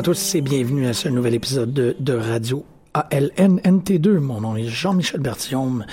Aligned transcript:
À 0.00 0.02
tous 0.02 0.34
et 0.34 0.40
bienvenue 0.40 0.86
à 0.86 0.94
ce 0.94 1.10
nouvel 1.10 1.34
épisode 1.34 1.74
de, 1.74 2.12
Radio 2.14 2.64
ALNNT2. 2.94 4.16
Mon 4.16 4.40
nom 4.40 4.56
est 4.56 4.64
Jean-Michel 4.64 5.20
Berthiaume 5.20 5.84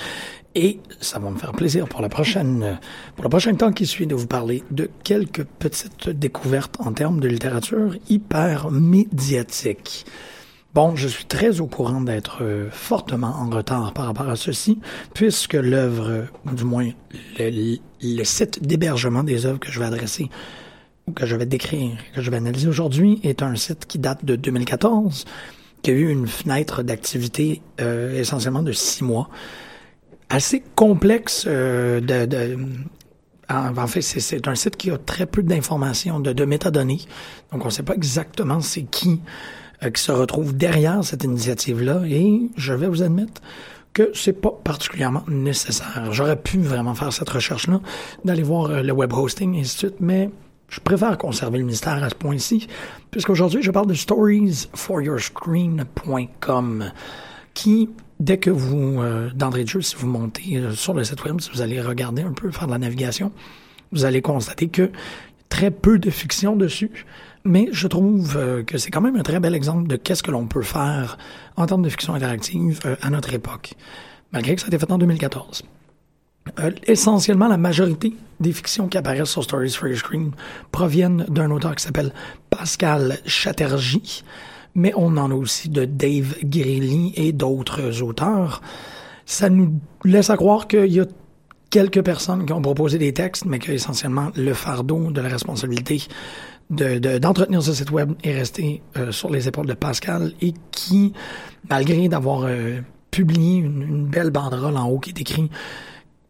et 0.54 0.80
ça 0.98 1.18
va 1.18 1.28
me 1.28 1.36
faire 1.36 1.52
plaisir 1.52 1.86
pour 1.86 2.00
la 2.00 2.08
prochaine, 2.08 2.80
pour 3.16 3.24
le 3.24 3.28
prochain 3.28 3.54
temps 3.54 3.70
qui 3.70 3.84
suit 3.84 4.06
de 4.06 4.14
vous 4.14 4.26
parler 4.26 4.64
de 4.70 4.88
quelques 5.04 5.44
petites 5.44 6.08
découvertes 6.08 6.76
en 6.78 6.94
termes 6.94 7.20
de 7.20 7.28
littérature 7.28 7.96
hyper 8.08 8.70
médiatique. 8.70 10.06
Bon, 10.72 10.96
je 10.96 11.06
suis 11.06 11.26
très 11.26 11.60
au 11.60 11.66
courant 11.66 12.00
d'être 12.00 12.38
euh, 12.40 12.70
fortement 12.70 13.34
en 13.36 13.50
retard 13.50 13.92
par 13.92 14.06
rapport 14.06 14.30
à 14.30 14.36
ceci, 14.36 14.78
puisque 15.12 15.52
l'œuvre, 15.52 16.24
ou 16.46 16.54
du 16.54 16.64
moins 16.64 16.88
le, 17.38 17.76
le 18.00 18.24
site 18.24 18.66
d'hébergement 18.66 19.22
des 19.22 19.44
œuvres 19.44 19.60
que 19.60 19.70
je 19.70 19.78
vais 19.78 19.86
adresser 19.86 20.30
que 21.12 21.26
je 21.26 21.36
vais 21.36 21.46
décrire, 21.46 21.92
que 22.14 22.22
je 22.22 22.30
vais 22.30 22.36
analyser 22.36 22.68
aujourd'hui, 22.68 23.20
est 23.22 23.42
un 23.42 23.54
site 23.56 23.86
qui 23.86 23.98
date 23.98 24.24
de 24.24 24.36
2014, 24.36 25.24
qui 25.82 25.90
a 25.90 25.94
eu 25.94 26.08
une 26.08 26.26
fenêtre 26.26 26.82
d'activité 26.82 27.62
euh, 27.80 28.18
essentiellement 28.18 28.62
de 28.62 28.72
six 28.72 29.04
mois, 29.04 29.28
assez 30.28 30.62
complexe. 30.74 31.44
Euh, 31.46 32.00
de, 32.00 32.26
de, 32.26 32.58
en, 33.48 33.86
fait, 33.86 34.02
c'est 34.02 34.46
un 34.48 34.54
site 34.54 34.76
qui 34.76 34.90
a 34.90 34.98
très 34.98 35.26
peu 35.26 35.42
d'informations, 35.42 36.20
de, 36.20 36.32
de 36.32 36.44
métadonnées, 36.44 37.00
donc 37.52 37.62
on 37.62 37.68
ne 37.68 37.72
sait 37.72 37.82
pas 37.82 37.94
exactement 37.94 38.60
c'est 38.60 38.82
qui 38.82 39.20
euh, 39.84 39.90
qui 39.90 40.02
se 40.02 40.10
retrouve 40.10 40.56
derrière 40.56 41.04
cette 41.04 41.22
initiative-là, 41.22 42.02
et 42.06 42.50
je 42.56 42.72
vais 42.72 42.88
vous 42.88 43.02
admettre 43.02 43.40
que 43.92 44.10
c'est 44.12 44.32
pas 44.32 44.50
particulièrement 44.50 45.22
nécessaire. 45.28 46.08
J'aurais 46.10 46.36
pu 46.36 46.58
vraiment 46.58 46.94
faire 46.94 47.12
cette 47.12 47.28
recherche-là, 47.28 47.80
d'aller 48.24 48.42
voir 48.42 48.70
euh, 48.70 48.82
le 48.82 48.92
web 48.92 49.12
hosting 49.12 49.54
et 49.54 49.60
ainsi 49.60 49.74
de 49.74 49.78
suite, 49.78 50.00
mais 50.00 50.30
je 50.68 50.80
préfère 50.80 51.16
conserver 51.18 51.58
le 51.58 51.64
mystère 51.64 52.02
à 52.02 52.10
ce 52.10 52.14
point-ci, 52.14 52.66
puisqu'aujourd'hui, 53.10 53.62
je 53.62 53.70
parle 53.70 53.86
de 53.86 53.94
storiesforyourscreen.com, 53.94 56.92
qui, 57.54 57.88
dès 58.20 58.36
que 58.38 58.50
vous, 58.50 59.00
euh, 59.00 59.30
d'entrée 59.34 59.64
de 59.64 59.80
si 59.80 59.96
vous 59.96 60.06
montez 60.06 60.56
euh, 60.56 60.72
sur 60.72 60.92
le 60.94 61.04
site 61.04 61.24
web, 61.24 61.40
si 61.40 61.50
vous 61.50 61.62
allez 61.62 61.80
regarder 61.80 62.22
un 62.22 62.32
peu, 62.32 62.50
faire 62.50 62.66
de 62.66 62.72
la 62.72 62.78
navigation, 62.78 63.32
vous 63.92 64.04
allez 64.04 64.20
constater 64.22 64.68
que 64.68 64.90
très 65.48 65.70
peu 65.70 65.98
de 65.98 66.10
fiction 66.10 66.56
dessus, 66.56 66.90
mais 67.44 67.68
je 67.72 67.88
trouve 67.88 68.36
euh, 68.36 68.62
que 68.62 68.78
c'est 68.78 68.90
quand 68.90 69.00
même 69.00 69.16
un 69.16 69.22
très 69.22 69.40
bel 69.40 69.54
exemple 69.54 69.88
de 69.88 69.96
qu'est-ce 69.96 70.22
que 70.22 70.30
l'on 70.30 70.46
peut 70.46 70.62
faire 70.62 71.18
en 71.56 71.66
termes 71.66 71.82
de 71.82 71.88
fiction 71.88 72.14
interactive 72.14 72.80
euh, 72.84 72.96
à 73.00 73.10
notre 73.10 73.32
époque, 73.32 73.74
malgré 74.32 74.54
que 74.54 74.60
ça 74.60 74.66
a 74.66 74.68
été 74.68 74.78
fait 74.78 74.90
en 74.90 74.98
2014. 74.98 75.64
Euh, 76.58 76.70
essentiellement, 76.86 77.48
la 77.48 77.56
majorité 77.56 78.14
des 78.40 78.52
fictions 78.52 78.88
qui 78.88 78.98
apparaissent 78.98 79.30
sur 79.30 79.44
Stories 79.44 79.70
for 79.70 79.88
Your 79.88 79.98
Screen 79.98 80.32
proviennent 80.72 81.24
d'un 81.28 81.50
auteur 81.50 81.74
qui 81.74 81.84
s'appelle 81.84 82.12
Pascal 82.50 83.18
Chatterjee, 83.26 84.24
mais 84.74 84.92
on 84.96 85.16
en 85.16 85.30
a 85.30 85.34
aussi 85.34 85.68
de 85.68 85.84
Dave 85.84 86.36
Greeley 86.42 87.12
et 87.16 87.32
d'autres 87.32 88.02
auteurs. 88.02 88.60
Ça 89.26 89.50
nous 89.50 89.80
laisse 90.04 90.30
à 90.30 90.36
croire 90.36 90.68
qu'il 90.68 90.92
y 90.92 91.00
a 91.00 91.06
quelques 91.70 92.02
personnes 92.02 92.46
qui 92.46 92.52
ont 92.52 92.62
proposé 92.62 92.98
des 92.98 93.12
textes, 93.12 93.44
mais 93.44 93.58
que 93.58 93.72
essentiellement 93.72 94.30
le 94.34 94.54
fardeau 94.54 95.10
de 95.10 95.20
la 95.20 95.28
responsabilité 95.28 96.02
de, 96.70 96.98
de, 96.98 97.18
d'entretenir 97.18 97.62
ce 97.62 97.72
site 97.72 97.90
web 97.90 98.12
est 98.22 98.32
resté 98.32 98.82
euh, 98.96 99.10
sur 99.10 99.30
les 99.30 99.48
épaules 99.48 99.66
de 99.66 99.74
Pascal 99.74 100.32
et 100.40 100.54
qui, 100.70 101.12
malgré 101.68 102.08
d'avoir 102.08 102.44
euh, 102.44 102.80
publié 103.10 103.58
une, 103.58 103.82
une 103.82 104.06
belle 104.06 104.30
banderole 104.30 104.76
en 104.76 104.88
haut 104.88 104.98
qui 104.98 105.10
est 105.10 105.20
écrit 105.20 105.50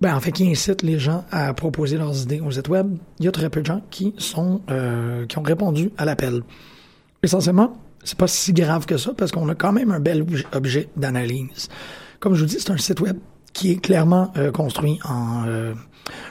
ben, 0.00 0.14
en 0.14 0.20
fait, 0.20 0.32
qui 0.32 0.48
incite 0.48 0.82
les 0.82 0.98
gens 0.98 1.24
à 1.30 1.52
proposer 1.54 1.96
leurs 1.96 2.22
idées 2.22 2.40
au 2.40 2.50
site 2.50 2.68
web. 2.68 2.96
Il 3.18 3.24
y 3.24 3.28
a 3.28 3.32
très 3.32 3.50
peu 3.50 3.60
de 3.60 3.66
gens 3.66 3.82
qui 3.90 4.14
sont 4.18 4.60
euh, 4.70 5.26
qui 5.26 5.38
ont 5.38 5.42
répondu 5.42 5.90
à 5.98 6.04
l'appel. 6.04 6.42
Essentiellement, 7.22 7.76
c'est 8.04 8.16
pas 8.16 8.28
si 8.28 8.52
grave 8.52 8.86
que 8.86 8.96
ça 8.96 9.12
parce 9.16 9.32
qu'on 9.32 9.48
a 9.48 9.54
quand 9.54 9.72
même 9.72 9.90
un 9.90 10.00
bel 10.00 10.24
objet 10.52 10.88
d'analyse. 10.96 11.68
Comme 12.20 12.34
je 12.34 12.40
vous 12.40 12.46
dis, 12.46 12.56
c'est 12.58 12.70
un 12.70 12.76
site 12.76 13.00
web 13.00 13.18
qui 13.52 13.72
est 13.72 13.80
clairement 13.80 14.32
euh, 14.36 14.52
construit 14.52 14.98
en 15.04 15.44
euh, 15.46 15.74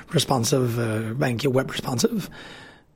responsive, 0.09 0.77
euh, 0.79 1.13
ben, 1.13 1.35
qui 1.35 1.47
est 1.47 1.49
web 1.49 1.69
responsive. 1.69 2.29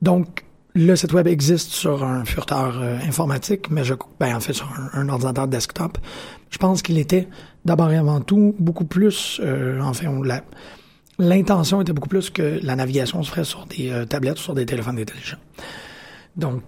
Donc, 0.00 0.44
le 0.74 0.96
site 0.96 1.12
web 1.12 1.26
existe 1.26 1.70
sur 1.70 2.02
un 2.02 2.24
furteur 2.24 2.82
informatique, 3.06 3.70
mais 3.70 3.84
je, 3.84 3.92
ben, 4.18 4.34
en 4.34 4.40
fait 4.40 4.54
sur 4.54 4.72
un, 4.72 5.02
un 5.02 5.08
ordinateur 5.10 5.46
desktop. 5.46 5.98
Je 6.52 6.58
pense 6.58 6.82
qu'il 6.82 6.98
était 6.98 7.28
d'abord 7.64 7.90
et 7.90 7.96
avant 7.96 8.20
tout 8.20 8.54
beaucoup 8.58 8.84
plus, 8.84 9.40
euh, 9.42 9.80
enfin, 9.80 10.06
l'intention 11.18 11.80
était 11.80 11.94
beaucoup 11.94 12.10
plus 12.10 12.30
que 12.30 12.60
la 12.62 12.76
navigation 12.76 13.22
se 13.22 13.30
ferait 13.30 13.44
sur 13.44 13.66
des 13.66 13.90
euh, 13.90 14.04
tablettes 14.04 14.38
ou 14.38 14.42
sur 14.42 14.54
des 14.54 14.66
téléphones 14.66 14.98
intelligents. 14.98 15.38
Donc, 16.36 16.62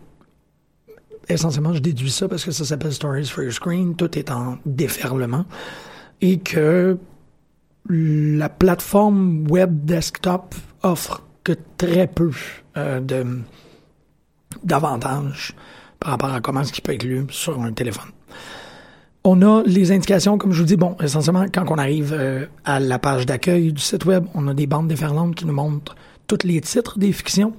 essentiellement, 1.29 1.75
je 1.75 1.81
déduis 1.81 2.11
ça 2.11 2.29
parce 2.29 2.45
que 2.45 2.51
ça 2.51 2.65
s'appelle 2.65 2.93
Stories 2.93 3.27
for 3.27 3.45
Your 3.45 3.53
Screen, 3.53 3.95
tout 3.95 4.19
est 4.19 4.31
en 4.31 4.59
déferlement, 4.65 5.45
et 6.23 6.39
que 6.39 6.99
la 7.89 8.49
plateforme 8.49 9.47
web 9.51 9.85
desktop 9.85 10.55
offre 10.83 11.23
que 11.45 11.53
très 11.77 12.07
peu 12.07 12.31
euh, 12.79 13.01
d'avantages 14.63 15.55
par 16.01 16.13
rapport 16.13 16.33
à 16.33 16.41
comment 16.41 16.65
ce 16.65 16.73
qui 16.73 16.81
peut 16.81 16.95
être 16.95 17.05
lu 17.05 17.27
sur 17.29 17.61
un 17.61 17.73
téléphone. 17.73 18.11
On 19.27 19.41
a 19.41 19.63
les 19.65 19.91
indications, 19.91 20.37
comme 20.37 20.53
je 20.53 20.61
vous 20.61 20.67
dis, 20.67 20.77
bon, 20.77 20.99
essentiellement, 21.03 21.47
quand 21.51 21.65
on 21.71 21.79
arrive 21.79 22.13
euh, 22.13 22.45
à 22.67 22.79
la 22.79 22.99
page 22.99 23.25
d'accueil 23.25 23.73
du 23.73 23.81
site 23.81 24.05
web, 24.05 24.27
on 24.35 24.47
a 24.49 24.53
des 24.53 24.67
bandes 24.67 24.89
déferlantes 24.89 25.35
qui 25.35 25.47
nous 25.47 25.55
montrent 25.55 25.97
tous 26.27 26.45
les 26.45 26.61
titres 26.61 26.99
des 26.99 27.11
fictions, 27.11 27.55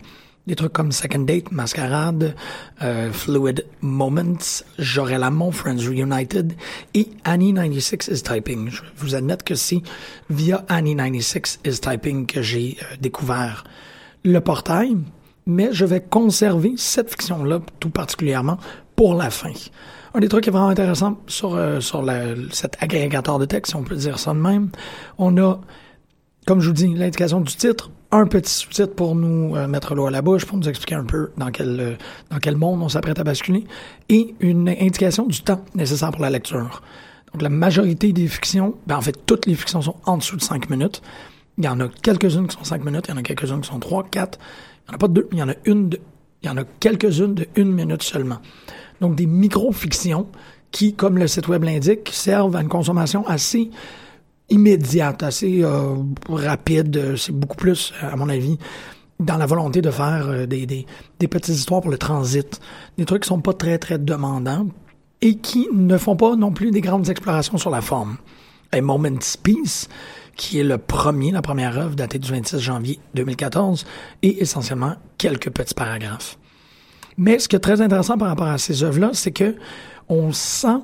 des 0.45 0.55
trucs 0.55 0.73
comme 0.73 0.91
Second 0.91 1.21
Date, 1.21 1.51
Masquerade, 1.51 2.35
euh, 2.83 3.11
Fluid 3.11 3.65
Moments, 3.81 4.61
J'aurais 4.77 5.17
l'amour, 5.17 5.55
Friends 5.55 5.87
Reunited 5.87 6.53
et 6.93 7.09
Annie96 7.25 8.13
is 8.13 8.21
Typing. 8.21 8.69
Je 8.69 8.83
vous 8.97 9.15
admets 9.15 9.37
que 9.43 9.55
c'est 9.55 9.81
via 10.29 10.63
Annie96 10.69 11.57
is 11.65 11.79
Typing 11.79 12.27
que 12.27 12.43
j'ai 12.43 12.77
euh, 12.79 12.95
découvert 13.01 13.63
le 14.23 14.39
portail, 14.39 14.97
mais 15.47 15.69
je 15.71 15.85
vais 15.85 16.01
conserver 16.01 16.75
cette 16.77 17.09
fiction-là 17.09 17.61
tout 17.79 17.89
particulièrement 17.89 18.59
pour 18.95 19.15
la 19.15 19.31
fin. 19.31 19.53
Un 20.15 20.19
des 20.21 20.29
trucs 20.29 20.45
qui 20.45 20.49
est 20.49 20.53
vraiment 20.53 20.69
intéressant 20.69 21.17
sur, 21.27 21.55
euh, 21.55 21.81
sur 21.81 22.01
cet 22.51 22.81
agrégateur 22.81 23.37
de 23.37 23.43
texte, 23.43 23.71
si 23.71 23.75
on 23.75 23.83
peut 23.83 23.97
dire 23.97 24.17
ça 24.17 24.33
de 24.33 24.39
même, 24.39 24.69
on 25.17 25.35
a, 25.37 25.59
comme 26.47 26.61
je 26.61 26.67
vous 26.67 26.73
dis, 26.73 26.87
l'indication 26.93 27.41
du 27.41 27.53
titre, 27.53 27.91
un 28.11 28.25
petit 28.25 28.49
sous-titre 28.49 28.95
pour 28.95 29.13
nous 29.13 29.57
euh, 29.57 29.67
mettre 29.67 29.93
l'eau 29.93 30.05
à 30.05 30.11
la 30.11 30.21
bouche, 30.21 30.45
pour 30.45 30.57
nous 30.57 30.69
expliquer 30.69 30.95
un 30.95 31.03
peu 31.03 31.31
dans 31.35 31.51
quel, 31.51 31.79
euh, 31.81 31.95
dans 32.31 32.37
quel 32.37 32.55
monde 32.55 32.81
on 32.81 32.87
s'apprête 32.87 33.19
à 33.19 33.25
basculer, 33.25 33.65
et 34.07 34.33
une 34.39 34.69
indication 34.69 35.25
du 35.25 35.41
temps 35.41 35.65
nécessaire 35.73 36.11
pour 36.11 36.21
la 36.21 36.29
lecture. 36.29 36.81
Donc 37.33 37.41
la 37.41 37.49
majorité 37.49 38.13
des 38.13 38.29
fictions, 38.29 38.75
ben 38.87 38.95
en 38.95 39.01
fait 39.01 39.25
toutes 39.25 39.47
les 39.47 39.55
fictions 39.55 39.81
sont 39.81 39.97
en 40.05 40.15
dessous 40.17 40.37
de 40.37 40.41
5 40.41 40.69
minutes. 40.69 41.01
Il 41.57 41.65
y 41.65 41.67
en 41.67 41.81
a 41.81 41.89
quelques-unes 41.89 42.47
qui 42.47 42.55
sont 42.55 42.63
5 42.63 42.85
minutes, 42.85 43.07
il 43.09 43.11
y 43.11 43.13
en 43.15 43.17
a 43.17 43.21
quelques-unes 43.21 43.59
qui 43.59 43.67
sont 43.67 43.79
3, 43.79 44.05
4. 44.09 44.39
Il 44.39 44.91
n'y 44.91 44.93
en 44.93 44.95
a 44.95 44.97
pas 44.97 45.07
deux, 45.09 45.27
il 45.33 45.39
y 45.39 45.43
en 45.43 45.49
a 45.49 45.55
une 45.65 45.89
il 46.45 46.47
y 46.47 46.51
en 46.51 46.57
a 46.57 46.63
quelques-unes 46.79 47.33
de 47.33 47.47
une 47.55 47.71
minute 47.71 48.03
seulement. 48.03 48.37
Donc 49.01 49.15
des 49.15 49.25
micro-fictions 49.25 50.27
qui, 50.71 50.93
comme 50.93 51.17
le 51.17 51.27
site 51.27 51.47
web 51.47 51.63
l'indique, 51.63 52.09
servent 52.11 52.55
à 52.55 52.61
une 52.61 52.67
consommation 52.67 53.25
assez 53.27 53.69
immédiate, 54.49 55.23
assez 55.23 55.63
euh, 55.63 55.95
rapide. 56.29 57.15
C'est 57.17 57.31
beaucoup 57.31 57.57
plus, 57.57 57.93
à 58.01 58.15
mon 58.15 58.29
avis, 58.29 58.57
dans 59.19 59.37
la 59.37 59.45
volonté 59.45 59.81
de 59.81 59.91
faire 59.91 60.27
euh, 60.27 60.45
des, 60.45 60.65
des, 60.65 61.27
petites 61.27 61.55
histoires 61.55 61.81
pour 61.81 61.91
le 61.91 61.97
transit. 61.97 62.59
Des 62.97 63.05
trucs 63.05 63.23
qui 63.23 63.29
sont 63.29 63.41
pas 63.41 63.53
très, 63.53 63.77
très 63.77 63.97
demandants 63.97 64.67
et 65.21 65.37
qui 65.37 65.67
ne 65.73 65.97
font 65.97 66.15
pas 66.15 66.35
non 66.35 66.51
plus 66.51 66.71
des 66.71 66.81
grandes 66.81 67.09
explorations 67.09 67.57
sur 67.57 67.69
la 67.69 67.81
forme. 67.81 68.17
A 68.71 68.81
Moment's 68.81 69.37
Peace, 69.37 69.87
qui 70.35 70.59
est 70.59 70.63
le 70.63 70.77
premier, 70.77 71.31
la 71.31 71.41
première 71.41 71.77
œuvre 71.77 71.95
datée 71.95 72.19
du 72.19 72.29
26 72.29 72.59
janvier 72.59 72.99
2014, 73.13 73.85
et 74.21 74.41
essentiellement 74.41 74.95
quelques 75.17 75.49
petits 75.49 75.73
paragraphes. 75.73 76.37
Mais 77.17 77.39
ce 77.39 77.47
qui 77.47 77.55
est 77.55 77.59
très 77.59 77.81
intéressant 77.81 78.17
par 78.17 78.29
rapport 78.29 78.47
à 78.47 78.57
ces 78.57 78.83
œuvres-là, 78.83 79.11
c'est 79.13 79.31
que 79.31 79.55
on 80.09 80.31
sent 80.31 80.79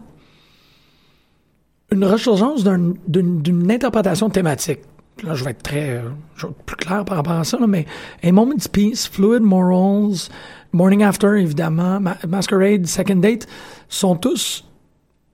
une 1.91 2.05
ressurgence 2.05 2.63
d'une 2.63 3.71
interprétation 3.71 4.29
thématique. 4.29 4.79
Là, 5.23 5.35
je 5.35 5.43
vais 5.43 5.51
être 5.51 5.61
très 5.61 5.97
euh, 5.97 6.47
plus 6.65 6.77
clair 6.77 7.05
par 7.05 7.17
rapport 7.17 7.33
à 7.33 7.43
ça, 7.43 7.57
mais 7.67 7.85
A 8.23 8.31
Moment's 8.31 8.67
Peace, 8.67 9.07
Fluid 9.11 9.41
Morals, 9.41 10.29
Morning 10.71 11.03
After, 11.03 11.35
évidemment, 11.37 11.99
Masquerade, 12.27 12.87
Second 12.87 13.17
Date, 13.17 13.45
sont 13.89 14.15
tous 14.15 14.63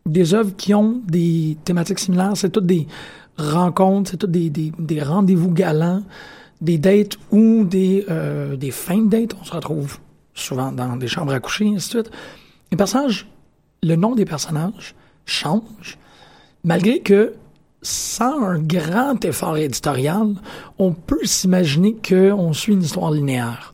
des 0.06 0.34
œuvres 0.34 0.56
qui 0.58 0.74
ont 0.74 1.02
des 1.08 1.58
thématiques 1.64 2.00
similaires. 2.00 2.36
C'est 2.36 2.50
toutes 2.50 2.66
des 2.66 2.88
rencontres, 3.38 4.12
c'est 4.12 4.18
toutes 4.18 4.32
des, 4.32 4.50
des, 4.50 4.74
des 4.78 5.02
rendez-vous 5.02 5.52
galants, 5.52 6.02
des 6.60 6.80
dates 6.80 7.18
ou 7.32 7.64
des, 7.64 8.04
euh, 8.10 8.56
des 8.56 8.72
fins 8.72 9.04
de 9.04 9.10
date. 9.10 9.36
On 9.40 9.44
se 9.46 9.54
retrouve 9.54 10.00
souvent 10.40 10.72
dans 10.72 10.96
des 10.96 11.08
chambres 11.08 11.34
à 11.34 11.40
coucher, 11.40 11.66
et 11.66 11.76
ainsi 11.76 11.90
de 11.90 12.02
suite. 12.02 12.12
Les 12.72 12.78
personnages, 12.78 13.28
le 13.84 13.96
nom 13.96 14.16
des 14.16 14.26
personnages 14.26 14.96
change, 15.26 15.98
malgré 16.64 17.00
que 17.00 17.34
sans 17.82 18.44
un 18.44 18.60
grand 18.60 19.24
effort 19.24 19.58
éditorial, 19.58 20.36
on 20.78 20.94
peut 20.94 21.24
s'imaginer 21.24 21.96
qu'on 21.96 22.54
suit 22.54 22.74
une 22.74 22.82
histoire 22.82 23.12
linéaire. 23.12 23.74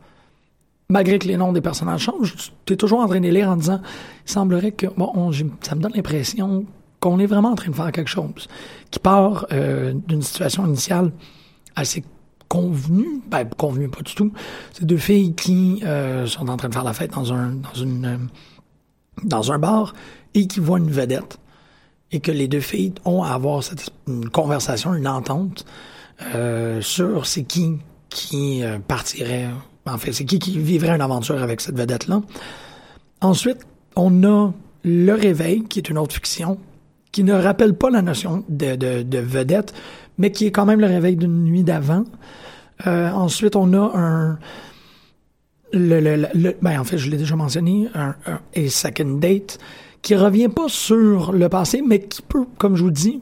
Malgré 0.90 1.18
que 1.18 1.26
les 1.26 1.36
noms 1.36 1.52
des 1.52 1.62
personnages 1.62 2.02
changent, 2.02 2.52
tu 2.66 2.74
es 2.74 2.76
toujours 2.76 3.00
en 3.00 3.08
train 3.08 3.20
de 3.20 3.28
lire 3.28 3.48
en 3.48 3.56
disant, 3.56 3.80
il 4.26 4.30
semblerait 4.30 4.72
que, 4.72 4.86
bon, 4.96 5.32
ça 5.62 5.74
me 5.74 5.80
donne 5.80 5.92
l'impression 5.94 6.66
qu'on 7.00 7.18
est 7.18 7.26
vraiment 7.26 7.50
en 7.50 7.54
train 7.54 7.70
de 7.70 7.76
faire 7.76 7.90
quelque 7.90 8.08
chose 8.08 8.48
qui 8.90 8.98
part 8.98 9.46
euh, 9.52 9.92
d'une 10.06 10.22
situation 10.22 10.66
initiale 10.66 11.10
assez 11.74 12.04
convenue, 12.54 13.20
ben 13.28 13.44
convenue 13.56 13.88
pas 13.88 14.02
du 14.02 14.14
tout. 14.14 14.32
C'est 14.72 14.84
deux 14.84 14.96
filles 14.96 15.34
qui 15.34 15.82
euh, 15.84 16.26
sont 16.26 16.48
en 16.48 16.56
train 16.56 16.68
de 16.68 16.74
faire 16.74 16.84
la 16.84 16.92
fête 16.92 17.12
dans 17.12 17.32
un 17.32 17.52
dans 17.52 17.74
une 17.74 18.04
euh, 18.04 18.16
dans 19.24 19.50
un 19.50 19.58
bar 19.58 19.94
et 20.34 20.46
qui 20.46 20.60
voient 20.60 20.78
une 20.78 20.90
vedette 20.90 21.38
et 22.12 22.20
que 22.20 22.30
les 22.30 22.46
deux 22.46 22.60
filles 22.60 22.94
ont 23.04 23.24
à 23.24 23.30
avoir 23.30 23.62
cette, 23.64 23.90
une 24.06 24.28
conversation, 24.28 24.94
une 24.94 25.08
entente 25.08 25.64
euh, 26.34 26.80
sur 26.80 27.26
c'est 27.26 27.42
qui 27.42 27.78
qui 28.08 28.62
partirait, 28.86 29.48
en 29.86 29.98
fait, 29.98 30.12
c'est 30.12 30.24
qui 30.24 30.38
qui 30.38 30.56
vivrait 30.56 30.94
une 30.94 31.00
aventure 31.00 31.42
avec 31.42 31.60
cette 31.60 31.76
vedette-là. 31.76 32.22
Ensuite, 33.20 33.58
on 33.96 34.22
a 34.22 34.52
Le 34.84 35.12
Réveil, 35.14 35.64
qui 35.64 35.80
est 35.80 35.88
une 35.88 35.98
autre 35.98 36.14
fiction, 36.14 36.58
qui 37.10 37.24
ne 37.24 37.32
rappelle 37.32 37.74
pas 37.74 37.90
la 37.90 38.02
notion 38.02 38.44
de 38.48 39.18
vedette, 39.18 39.74
mais 40.18 40.30
qui 40.30 40.46
est 40.46 40.50
quand 40.50 40.66
même 40.66 40.80
le 40.80 40.86
réveil 40.86 41.16
d'une 41.16 41.44
nuit 41.44 41.64
d'avant. 41.64 42.04
Euh, 42.86 43.10
ensuite, 43.10 43.56
on 43.56 43.72
a 43.72 43.98
un... 43.98 44.38
Le, 45.72 46.00
le, 46.00 46.28
le, 46.34 46.56
ben, 46.62 46.78
en 46.78 46.84
fait, 46.84 46.98
je 46.98 47.10
l'ai 47.10 47.16
déjà 47.16 47.34
mentionné, 47.34 47.88
un, 47.94 48.14
un 48.26 48.68
Second 48.68 49.18
Date, 49.18 49.58
qui 50.02 50.14
revient 50.14 50.48
pas 50.48 50.68
sur 50.68 51.32
le 51.32 51.48
passé, 51.48 51.82
mais 51.84 52.00
qui 52.00 52.22
peut, 52.22 52.44
comme 52.58 52.76
je 52.76 52.84
vous 52.84 52.90
dis, 52.92 53.20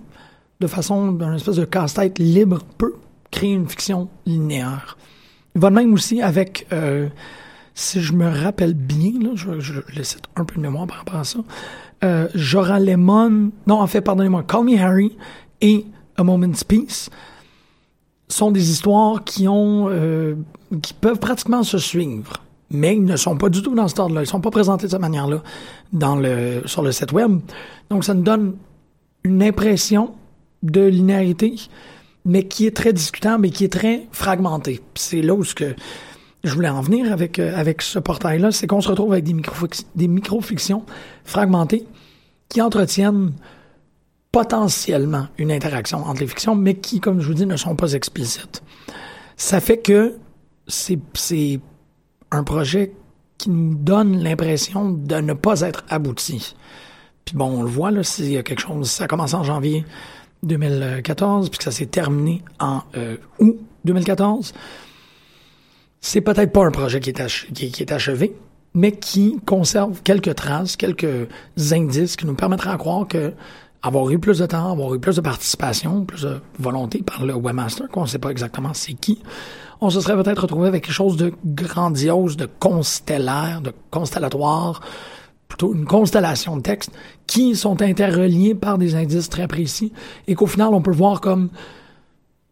de 0.61 0.67
façon 0.67 1.13
d'un 1.13 1.35
espèce 1.35 1.57
de 1.57 1.65
casse-tête 1.65 2.19
libre, 2.19 2.59
peut 2.77 2.95
créer 3.31 3.53
une 3.53 3.69
fiction 3.69 4.09
linéaire. 4.27 4.99
Il 5.55 5.61
va 5.61 5.71
de 5.71 5.77
même 5.77 5.94
aussi 5.94 6.21
avec, 6.21 6.67
euh, 6.73 7.09
si 7.75 8.03
je 8.03 8.13
me 8.13 8.29
rappelle 8.29 8.75
bien, 8.75 9.35
je, 9.35 9.61
je, 9.61 9.81
un 10.37 10.44
peu 10.44 10.56
de 10.56 10.61
mémoire 10.61 10.87
par 10.87 10.99
rapport 10.99 11.17
à 11.17 11.25
ça, 11.25 11.39
euh, 12.05 12.29
Jorah 12.35 12.81
Lemon, 12.81 13.51
non, 13.67 13.81
en 13.81 13.87
fait, 13.87 14.03
pardonnez-moi, 14.03 14.43
Call 14.43 14.65
Me 14.65 14.79
Harry 14.79 15.17
et 15.61 15.87
A 16.17 16.25
Moment's 16.25 16.65
Peace 16.65 17.09
sont 18.32 18.51
des 18.51 18.70
histoires 18.70 19.24
qui 19.24 19.48
ont, 19.48 19.89
euh, 19.89 20.34
qui 20.82 20.94
peuvent 20.94 21.19
pratiquement 21.19 21.62
se 21.62 21.79
suivre 21.79 22.43
mais 22.72 22.96
ils 22.96 23.05
ne 23.05 23.17
sont 23.17 23.36
pas 23.36 23.51
du 23.51 23.62
tout 23.62 23.74
dans 23.74 23.86
ce 23.86 24.01
ordre-là. 24.01 24.22
Ils 24.22 24.27
sont 24.27 24.41
pas 24.41 24.51
présentés 24.51 24.86
de 24.86 24.91
cette 24.91 25.01
manière-là 25.01 25.43
dans 25.93 26.17
le, 26.17 26.62
sur 26.65 26.82
le 26.82 26.91
site 26.91 27.12
web. 27.12 27.39
Donc, 27.91 28.03
ça 28.05 28.15
nous 28.15 28.22
donne 28.22 28.55
une 29.24 29.43
impression 29.43 30.15
de 30.62 30.81
linéarité, 30.81 31.55
mais 32.24 32.44
qui 32.48 32.67
est 32.67 32.74
très 32.74 32.93
discutable 32.93 33.46
et 33.46 33.51
qui 33.51 33.65
est 33.65 33.72
très 33.72 34.06
fragmentée. 34.10 34.81
C'est 34.94 35.22
là 35.22 35.34
où 35.34 35.44
ce 35.44 35.55
que 35.55 35.74
je 36.44 36.55
voulais 36.55 36.70
en 36.70 36.81
venir 36.81 37.12
avec, 37.12 37.39
euh, 37.39 37.53
avec 37.55 37.82
ce 37.82 37.98
portail-là, 37.98 38.51
c'est 38.51 38.67
qu'on 38.67 38.81
se 38.81 38.89
retrouve 38.89 39.12
avec 39.12 39.24
des, 39.24 39.34
micro 39.34 39.67
des 39.94 40.08
micro-fictions 40.08 40.82
fragmentées 41.24 41.84
qui 42.48 42.62
entretiennent 42.62 43.32
potentiellement 44.32 45.29
une 45.39 45.53
interaction 45.53 45.98
entre 45.98 46.22
les 46.22 46.27
fictions, 46.27 46.55
mais 46.55 46.74
qui, 46.74 47.01
comme 47.01 47.20
je 47.20 47.27
vous 47.29 47.34
dis, 47.34 47.46
ne 47.46 47.56
sont 47.56 47.77
pas 47.77 47.93
explicites. 47.93 48.62
Ça 49.36 49.60
fait 49.60 49.79
que 49.79 50.17
c'est 50.67 51.60
un 52.31 52.43
projet 52.43 52.93
qui 53.36 53.51
nous 53.51 53.74
donne 53.74 54.22
l'impression 54.22 54.91
de 54.91 55.17
ne 55.17 55.34
pas 55.34 55.60
être 55.60 55.84
abouti. 55.89 56.55
Puis 57.24 57.36
bon, 57.36 57.58
on 57.58 57.62
le 57.62 57.69
voit, 57.69 57.91
là, 57.91 58.03
c'est 58.03 58.43
quelque 58.43 58.60
chose, 58.60 58.91
ça 58.91 59.05
a 59.05 59.06
commencé 59.06 59.34
en 59.34 59.44
janvier 59.44 59.84
2014, 60.43 61.51
puis 61.51 61.58
que 61.58 61.65
ça 61.65 61.70
s'est 61.70 61.86
terminé 61.86 62.43
en 62.58 62.82
euh, 62.96 63.17
août 63.39 63.58
2014. 63.84 64.55
C'est 66.01 66.20
peut-être 66.20 66.53
pas 66.53 66.65
un 66.65 66.70
projet 66.70 67.01
qui 67.01 67.10
est, 67.10 67.53
qui, 67.53 67.82
est, 67.82 67.93
achevé, 67.93 68.34
mais 68.74 68.93
qui 68.93 69.39
conserve 69.46 70.03
quelques 70.03 70.34
traces, 70.34 70.77
quelques 70.77 71.29
indices 71.70 72.17
qui 72.17 72.27
nous 72.27 72.34
permettraient 72.34 72.72
de 72.72 72.77
croire 72.77 73.06
que 73.06 73.32
avoir 73.82 74.08
eu 74.10 74.19
plus 74.19 74.39
de 74.39 74.46
temps, 74.46 74.72
avoir 74.72 74.94
eu 74.94 75.01
plus 75.01 75.17
de 75.17 75.20
participation, 75.20 76.05
plus 76.05 76.22
de 76.22 76.41
volonté 76.58 77.03
par 77.03 77.24
le 77.24 77.34
webmaster, 77.34 77.89
qu'on 77.89 78.03
ne 78.03 78.06
sait 78.06 78.19
pas 78.19 78.31
exactement 78.31 78.74
c'est 78.74 78.94
qui, 78.94 79.22
on 79.81 79.91
se 79.91 80.01
serait 80.01 80.15
peut-être 80.15 80.43
retrouvé 80.43 80.69
avec 80.69 80.84
quelque 80.84 80.94
chose 80.94 81.17
de 81.17 81.32
grandiose, 81.44 82.36
de 82.36 82.48
constellaire, 82.60 83.60
de 83.60 83.72
constellatoire, 83.91 84.81
plutôt 85.48 85.74
une 85.74 85.84
constellation 85.84 86.56
de 86.56 86.62
textes 86.62 86.93
qui 87.27 87.56
sont 87.56 87.82
interreliés 87.82 88.55
par 88.55 88.79
des 88.79 88.94
indices 88.94 89.29
très 89.29 89.48
précis 89.48 89.93
et 90.29 90.34
qu'au 90.34 90.46
final 90.46 90.69
on 90.72 90.81
peut 90.81 90.93
voir 90.93 91.20
comme 91.20 91.51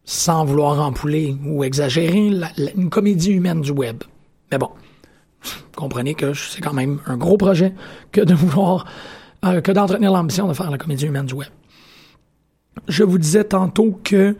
sans 0.05 0.45
vouloir 0.45 0.81
empouler 0.81 1.37
ou 1.47 1.63
exagérer, 1.63 2.33
une 2.77 2.91
comédie 2.91 3.31
humaine 3.31 3.61
du 3.61 3.71
web. 3.71 4.03
Mais 4.51 4.59
bon, 4.59 4.71
comprenez 5.77 6.15
que 6.15 6.35
c'est 6.35 6.61
quand 6.61 6.73
même 6.73 6.99
un 7.07 7.17
gros 7.17 7.37
projet 7.37 7.75
que 8.11 8.21
de 8.21 8.35
vouloir, 8.35 8.87
euh, 9.45 9.61
que 9.61 9.73
d'entretenir 9.73 10.13
l'ambition 10.13 10.49
de 10.49 10.55
faire 10.55 10.71
la 10.71 10.79
comédie 10.79 11.07
humaine 11.07 11.27
du 11.27 11.35
web. 11.35 11.49
Je 12.89 13.05
vous 13.05 13.19
disais 13.19 13.45
tantôt 13.45 13.99
que 14.05 14.37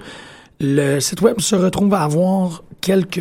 le 0.61 1.01
site 1.01 1.21
web 1.23 1.41
se 1.41 1.57
retrouve 1.57 1.95
à 1.95 2.03
avoir 2.03 2.63
quelques 2.81 3.21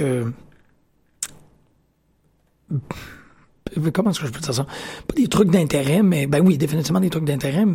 comment 3.93 4.11
est-ce 4.11 4.19
que 4.19 4.27
je 4.27 4.31
peux 4.31 4.39
dire 4.39 4.53
ça? 4.53 4.65
Pas 5.07 5.15
des 5.15 5.27
trucs 5.27 5.51
d'intérêt, 5.51 6.01
mais 6.03 6.27
ben 6.27 6.45
oui, 6.45 6.57
définitivement 6.57 6.99
des 6.99 7.09
trucs 7.09 7.25
d'intérêt, 7.25 7.65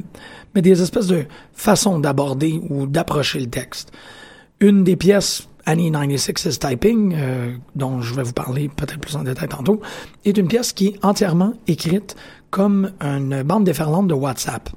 mais 0.55 0.63
des 0.63 0.83
espèces 0.83 1.07
de 1.07 1.25
façons 1.53 1.99
d'aborder 1.99 2.61
ou 2.69 2.87
d'approcher 2.87 3.41
le 3.41 3.47
texte. 3.47 3.93
Une 4.61 4.85
des 4.85 4.97
pièces 4.97 5.49
Annie 5.67 5.91
96 5.91 6.45
is 6.47 6.59
Typing, 6.59 7.15
euh, 7.17 7.57
dont 7.75 8.03
je 8.03 8.15
vais 8.15 8.23
vous 8.23 8.33
parler 8.33 8.69
peut-être 8.69 9.01
plus 9.01 9.17
en 9.17 9.23
détail 9.23 9.49
tantôt, 9.49 9.81
est 10.25 10.37
une 10.37 10.49
pièce 10.49 10.73
qui 10.73 10.89
est 10.89 11.05
entièrement 11.05 11.55
écrite 11.67 12.17
comme 12.55 12.93
une 13.01 13.43
bande 13.43 13.65
déferlante 13.65 14.07
de 14.07 14.15
WhatsApp. 14.15 14.71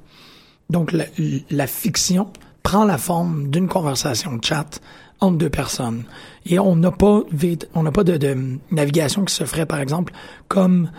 Donc 0.68 0.92
la, 0.92 1.66
fiction 1.68 2.26
prend 2.64 2.84
la 2.84 2.98
forme 2.98 3.50
d'une 3.50 3.68
conversation 3.68 4.34
de 4.34 4.44
chat 4.44 4.80
entre 5.20 5.38
deux 5.38 5.48
personnes. 5.48 6.02
Et 6.44 6.58
on 6.58 6.74
n'a 6.74 6.90
pas, 6.90 7.22
on 7.76 7.84
pas 7.92 8.02
de, 8.02 8.58
navigation 8.72 9.24
qui 9.24 9.32
se 9.32 9.44
ferait, 9.44 9.64
par 9.64 9.78
exemple, 9.78 10.12
comme 10.48 10.90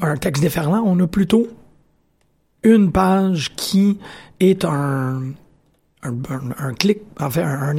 un 0.00 0.16
texte 0.16 0.42
déferlant. 0.42 0.82
On 0.84 0.98
a 0.98 1.06
plutôt 1.06 1.46
une 2.64 2.90
page 2.90 3.54
qui 3.54 4.00
est 4.40 4.64
un, 4.64 5.30
un, 6.02 6.74
clic, 6.74 7.02
en 7.20 7.30
fait, 7.30 7.44
un, 7.44 7.76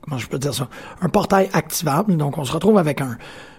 comment 0.00 0.16
je 0.16 0.28
peux 0.28 0.38
dire 0.38 0.54
ça, 0.54 0.70
un 1.02 1.10
portail 1.10 1.50
activable. 1.52 2.16
Donc, 2.16 2.38
on 2.38 2.44
se 2.44 2.52
retrouve 2.52 2.78
avec 2.78 3.02
un, 3.02 3.18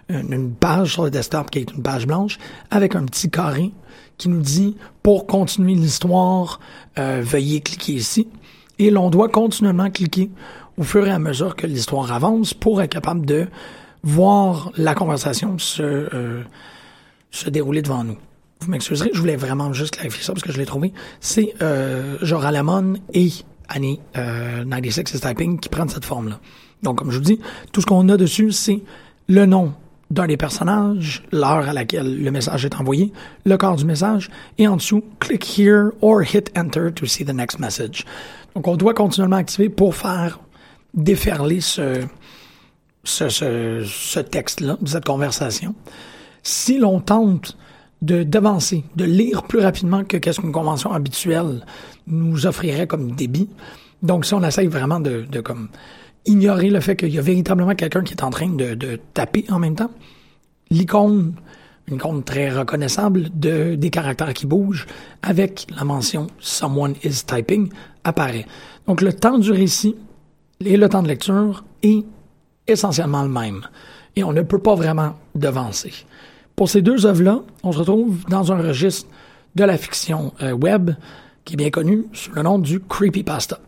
une, 0.10 0.54
page 0.54 0.94
sur 0.94 1.04
le 1.04 1.10
desktop 1.10 1.50
qui 1.50 1.60
est 1.60 1.72
une 1.72 1.82
page 1.82 2.06
blanche 2.06 2.38
avec 2.72 2.96
un 2.96 3.06
petit 3.06 3.30
carré 3.30 3.72
qui 4.18 4.30
nous 4.30 4.42
dit 4.42 4.78
pour 5.04 5.28
continuer 5.28 5.76
l'histoire, 5.76 6.60
euh, 6.98 7.22
veuillez 7.24 7.62
cliquer 7.62 7.94
ici. 7.94 8.28
Et 8.78 8.92
l'on 8.92 9.10
doit 9.10 9.30
continuellement 9.30 9.90
cliquer 9.90 10.30
au 10.78 10.84
fur 10.84 11.08
et 11.08 11.12
à 11.12 11.20
mesure 11.20 11.56
que 11.56 11.68
l'histoire 11.68 12.12
avance 12.12 12.54
pour 12.54 12.82
être 12.82 12.92
capable 12.92 13.26
de 13.26 13.48
voir 14.04 14.72
la 14.78 14.94
conversation 14.94 15.58
se, 15.58 15.82
euh, 15.82 16.44
se 17.32 17.50
dérouler 17.50 17.82
devant 17.82 18.04
nous. 18.04 18.18
Vous 18.62 18.72
m'excuserez, 18.72 19.10
je 19.14 19.20
voulais 19.20 19.36
vraiment 19.36 19.74
juste 19.74 19.96
clarifier 19.96 20.24
ça 20.24 20.34
parce 20.34 20.44
que 20.44 20.52
je 20.52 20.58
l'ai 20.58 20.66
trouvé. 20.66 20.94
C'est 21.20 21.54
euh, 21.62 22.18
Jorah 22.22 22.52
Lamon 22.52 22.96
et 23.14 23.30
Annie 23.68 24.00
euh, 24.18 24.64
96 24.64 25.16
is 25.16 25.20
Typing 25.20 25.60
qui 25.60 25.70
prennent 25.70 25.90
cette 25.90 26.06
forme-là. 26.06 26.40
Donc, 26.84 26.98
comme 26.98 27.12
je 27.12 27.18
vous 27.18 27.24
dis, 27.24 27.40
tout 27.72 27.82
ce 27.82 27.86
qu'on 27.86 28.08
a 28.10 28.18
dessus, 28.18 28.52
c'est 28.52 28.82
le 29.28 29.46
nom 29.46 29.74
d'un 30.12 30.28
des 30.28 30.38
personnages, 30.38 31.24
l'heure 31.32 31.68
à 31.68 31.74
laquelle 31.74 32.24
le 32.24 32.32
message 32.32 32.66
est 32.66 32.76
envoyé, 32.76 33.12
le 33.46 33.58
corps 33.58 33.76
du 33.76 33.86
message, 33.86 34.30
et 34.58 34.68
en 34.68 34.78
dessous, 34.78 35.04
click 35.20 35.58
here 35.58 35.90
or 36.02 36.22
hit 36.22 36.52
enter 36.58 36.92
to 36.94 37.06
see 37.06 37.26
the 37.26 37.34
next 37.34 37.60
message. 37.60 38.06
Donc, 38.54 38.68
on 38.68 38.78
doit 38.78 38.94
continuellement 38.94 39.38
activer 39.38 39.70
pour 39.70 39.96
faire 39.96 40.40
déferler 40.94 41.60
ce, 41.60 42.06
ce, 43.04 43.30
ce, 43.30 43.84
ce 43.86 44.20
texte-là, 44.20 44.78
cette 44.86 45.06
conversation. 45.06 45.76
Si 46.44 46.78
l'on 46.78 47.00
tente 47.00 47.58
de 48.02 48.24
d'avancer, 48.24 48.84
de 48.96 49.06
lire 49.06 49.44
plus 49.44 49.60
rapidement 49.60 50.04
que 50.04 50.18
qu'est-ce 50.18 50.40
qu'une 50.40 50.52
convention 50.52 50.92
habituelle 50.92 51.66
nous 52.08 52.46
offrirait 52.46 52.88
comme 52.88 53.12
débit. 53.12 53.50
Donc, 54.04 54.26
si 54.26 54.34
on 54.34 54.44
essaye 54.44 54.68
vraiment 54.68 55.00
de, 55.00 55.26
de 55.30 55.42
comme 55.42 55.70
ignorer 56.26 56.70
le 56.70 56.80
fait 56.80 56.96
qu'il 56.96 57.14
y 57.14 57.20
a 57.20 57.22
véritablement 57.22 57.76
quelqu'un 57.76 58.02
qui 58.02 58.14
est 58.14 58.24
en 58.24 58.30
train 58.30 58.50
de, 58.50 59.00
taper 59.14 59.46
en 59.50 59.60
même 59.60 59.76
temps, 59.76 59.92
l'icône, 60.70 61.34
une 61.88 61.96
icône 61.96 62.24
très 62.24 62.50
reconnaissable 62.50 63.30
de 63.34 63.76
des 63.76 63.90
caractères 63.90 64.34
qui 64.34 64.46
bougent 64.46 64.88
avec 65.22 65.68
la 65.76 65.84
mention 65.84 66.28
someone 66.40 66.96
is 67.04 67.24
typing 67.26 67.70
apparaît. 68.04 68.46
Donc, 68.88 69.02
le 69.02 69.14
temps 69.14 69.38
du 69.38 69.52
récit 69.52 69.96
et 70.64 70.78
le 70.78 70.90
temps 70.90 71.04
de 71.04 71.08
lecture 71.08 71.64
est 71.84 72.06
essentiellement 72.68 73.24
le 73.24 73.30
même. 73.30 73.62
Et 74.16 74.24
on 74.24 74.34
ne 74.34 74.42
peut 74.42 74.60
pas 74.60 74.76
vraiment 74.76 75.16
devancer. 75.36 75.94
Pour 76.56 76.70
ces 76.70 76.82
deux 76.82 77.06
œuvres-là, 77.06 77.42
on 77.64 77.72
se 77.72 77.80
retrouve 77.80 78.24
dans 78.30 78.52
un 78.52 78.58
registre 78.58 79.10
de 79.56 79.64
la 79.64 79.78
fiction 79.78 80.34
euh, 80.42 80.54
web 80.54 80.92
qui 81.44 81.54
est 81.54 81.58
bien 81.58 81.70
connu 81.70 82.06
sous 82.14 82.32
le 82.32 82.42
nom 82.42 82.60
du 82.60 82.80
creepypasta. 82.80 83.60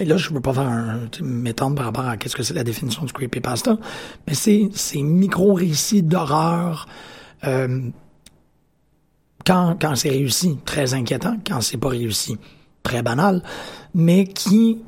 Et 0.00 0.04
là, 0.04 0.16
je 0.16 0.32
veux 0.32 0.40
pas 0.40 0.52
faire 0.52 0.68
un 0.68 1.00
m'étendre 1.20 1.76
par 1.76 1.86
rapport 1.86 2.06
à 2.06 2.16
qu'est-ce 2.16 2.36
que 2.36 2.42
c'est 2.42 2.54
la 2.54 2.64
définition 2.64 3.04
du 3.04 3.12
creepypasta, 3.12 3.78
mais 4.26 4.34
c'est 4.34 4.68
ces 4.72 5.02
micro-récits 5.02 6.02
d'horreur 6.02 6.86
euh, 7.44 7.80
quand, 9.44 9.76
quand 9.80 9.96
c'est 9.96 10.10
réussi, 10.10 10.58
très 10.64 10.94
inquiétant, 10.94 11.36
quand 11.46 11.60
c'est 11.60 11.78
pas 11.78 11.88
réussi, 11.88 12.36
très 12.82 13.02
banal, 13.02 13.42
mais 13.94 14.24
qui 14.24 14.78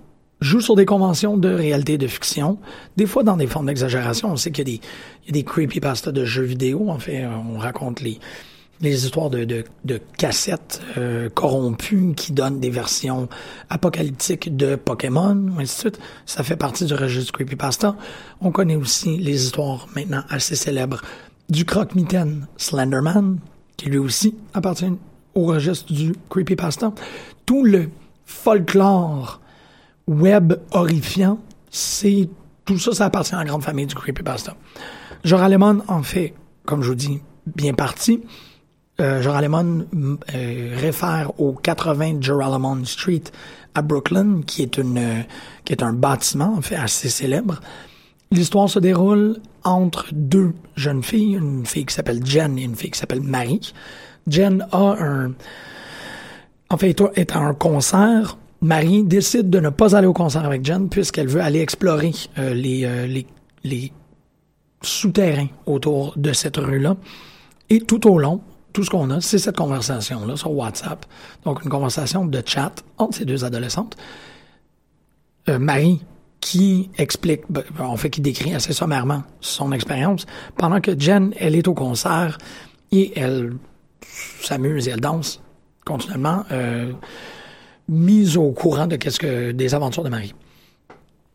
joue 0.41 0.61
sur 0.61 0.77
des 0.77 0.87
conventions 0.87 1.37
de 1.37 1.49
réalité 1.49 1.99
de 1.99 2.07
fiction, 2.07 2.59
des 2.97 3.07
fois 3.07 3.23
dans 3.23 3.37
des 3.37 3.47
formes 3.47 3.67
d'exagération. 3.67 4.31
On 4.31 4.37
sait 4.37 4.51
qu'il 4.51 4.69
y 4.69 4.75
y 4.75 5.29
a 5.29 5.33
des 5.33 5.45
creepypastas 5.45 6.13
de 6.13 6.25
jeux 6.25 6.45
vidéo. 6.45 6.89
En 6.89 6.99
fait, 6.99 7.27
on 7.27 7.59
raconte 7.59 8.01
les, 8.01 8.19
les 8.81 9.05
histoires 9.05 9.29
de, 9.29 9.45
de, 9.45 9.65
de 9.85 10.01
cassettes 10.17 10.81
euh, 10.97 11.29
corrompues 11.29 12.15
qui 12.17 12.33
donnent 12.33 12.61
des 12.61 12.71
versions 12.71 13.29
apocalyptiques 13.69 14.57
de 14.57 14.77
Pokémon, 14.77 15.49
ainsi 15.59 15.85
de. 15.85 15.93
Ça 16.25 16.43
fait 16.43 16.57
partie 16.57 16.87
du 16.87 16.95
registre 16.95 17.27
du 17.27 17.33
creepypasta. 17.33 17.97
On 18.41 18.51
connaît 18.51 18.77
aussi 18.77 19.19
les 19.19 19.45
histoires 19.45 19.87
maintenant 19.95 20.23
assez 20.29 20.57
célèbres 20.57 21.03
du 21.51 21.65
croque-mitaine 21.65 22.47
Slenderman, 22.57 23.39
qui 23.77 23.91
lui 23.91 23.99
aussi 23.99 24.35
appartient 24.55 24.93
au 25.35 25.45
registre 25.45 25.93
du 25.93 26.15
creepypasta. 26.31 26.93
Tout 27.45 27.65
le 27.65 27.91
folklore 28.25 29.41
web 30.07 30.55
horrifiant, 30.71 31.39
c'est 31.71 32.29
tout 32.65 32.79
ça, 32.79 32.93
ça 32.93 33.07
appartient 33.07 33.35
à 33.35 33.39
la 33.39 33.45
grande 33.45 33.63
famille 33.63 33.87
du 33.87 33.95
creepypasta. 33.95 34.57
Jorah 35.25 35.49
Lemon 35.49 35.83
en 35.89 36.03
fait, 36.03 36.35
comme 36.65 36.83
je 36.83 36.89
vous 36.89 36.95
dis, 36.95 37.21
bien 37.47 37.75
partie. 37.75 38.23
Euh, 39.01 39.41
Lemon 39.41 39.87
euh, 40.35 40.77
réfère 40.77 41.33
au 41.41 41.53
80 41.53 42.21
Joralemon 42.21 42.85
Street 42.85 43.23
à 43.75 43.81
Brooklyn, 43.81 44.43
qui 44.47 44.63
est 44.63 44.77
une 44.77 44.99
euh, 44.99 45.23
qui 45.65 45.73
est 45.73 45.83
un 45.83 45.95
bâtiment 45.95 46.59
assez 46.77 47.09
célèbre. 47.09 47.61
L'histoire 48.31 48.69
se 48.69 48.79
déroule 48.79 49.39
entre 49.65 50.07
deux 50.13 50.53
jeunes 50.77 51.03
filles, 51.03 51.37
une 51.37 51.65
fille 51.65 51.87
qui 51.87 51.95
s'appelle 51.95 52.25
Jen 52.25 52.59
et 52.59 52.63
une 52.63 52.77
fille 52.77 52.91
qui 52.91 52.99
s'appelle 52.99 53.23
Marie. 53.23 53.73
Jen 54.27 54.67
a 54.71 54.97
un 55.01 55.33
en 56.69 56.77
fait 56.77 57.01
est 57.17 57.35
à 57.35 57.39
un 57.39 57.55
concert 57.55 58.37
Marie 58.61 59.03
décide 59.05 59.49
de 59.49 59.61
ne 59.61 59.71
pas 59.71 59.97
aller 59.97 60.07
au 60.07 60.13
concert 60.13 60.45
avec 60.45 60.63
Jen 60.63 60.91
puisqu'elle 60.91 61.29
veut 61.29 61.41
aller 61.41 61.61
explorer 61.61 62.13
euh, 62.39 62.53
les, 62.53 63.07
les, 63.09 63.27
les 63.65 63.93
souterrains 64.83 65.49
autour 65.65 66.13
de 66.19 66.35
cette 66.35 66.59
rue-là. 66.59 66.97
Et 67.71 67.81
tout 67.81 68.07
au 68.07 68.19
long, 68.19 68.43
tout 68.73 68.85
ce 68.85 68.91
qu'on 68.91 69.11
a, 69.11 69.21
c'est 69.21 69.39
cette 69.39 69.57
conversation-là 69.57 70.37
sur 70.37 70.53
WhatsApp. 70.53 71.05
Donc, 71.45 71.63
une 71.65 71.71
conversation 71.71 72.25
de 72.25 72.43
chat 72.45 72.73
entre 72.99 73.19
ces 73.19 73.25
deux 73.25 73.45
adolescentes. 73.45 73.97
Euh, 75.49 75.59
Marie 75.59 76.01
qui 76.41 76.91
explique, 76.97 77.43
ben, 77.51 77.63
en 77.79 77.97
fait, 77.97 78.11
qui 78.11 78.21
décrit 78.21 78.55
assez 78.55 78.73
sommairement 78.73 79.23
son 79.41 79.73
expérience, 79.73 80.27
pendant 80.57 80.81
que 80.81 80.99
Jen, 80.99 81.35
elle 81.39 81.55
est 81.55 81.69
au 81.69 81.75
concert 81.75 82.39
et 82.93 83.13
elle 83.19 83.53
s'amuse 84.43 84.89
et 84.89 84.93
elle 84.93 85.01
danse 85.01 85.41
continuellement. 85.85 86.45
Euh, 86.51 86.93
mise 87.89 88.37
au 88.37 88.53
courant 88.53 88.87
de 88.87 88.97
qu'est-ce 88.97 89.19
que 89.19 89.51
des 89.51 89.75
aventures 89.75 90.05
de 90.05 90.09
Marie. 90.09 90.35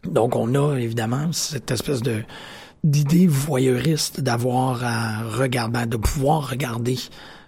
Donc 0.06 0.36
on 0.36 0.56
a 0.56 0.77
évidemment 0.77 1.32
cette 1.32 1.70
espèce 1.70 2.01
de 2.01 2.24
d'idée 2.86 3.25
voyeuriste 3.25 4.22
d'avoir 4.22 4.84
à 4.84 5.24
regarder, 5.24 5.88
de 5.88 5.98
pouvoir 5.98 6.50
regarder 6.50 6.98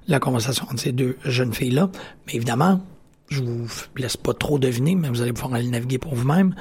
la 0.07 0.19
conversation 0.19 0.65
entre 0.65 0.79
ces 0.79 0.91
deux 0.91 1.15
jeunes 1.23 1.53
filles-là. 1.53 1.89
Mais 2.25 2.33
évidemment, 2.33 2.81
je 3.29 3.43
vous 3.43 3.67
laisse 3.95 4.17
pas 4.17 4.33
trop 4.33 4.57
deviner, 4.57 4.95
mais 4.95 5.09
vous 5.09 5.21
allez 5.21 5.33
pouvoir 5.33 5.53
aller 5.53 5.69
naviguer 5.69 5.99
pour 5.99 6.15
vous-même. 6.15 6.55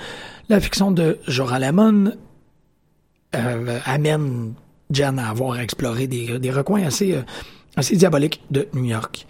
La 0.49 0.61
fiction 0.61 0.91
de 0.91 1.19
Jorah 1.27 1.59
Lemon 1.59 2.13
euh, 3.35 3.79
amène 3.87 4.53
Jen 4.91 5.19
à 5.19 5.31
avoir 5.31 5.59
exploré 5.59 6.07
des, 6.07 6.39
des 6.39 6.51
recoins 6.51 6.85
assez, 6.85 7.15
euh, 7.15 7.23
assez 7.77 7.97
diaboliques 7.97 8.43
de 8.51 8.69
New 8.75 8.85
York. 8.85 9.27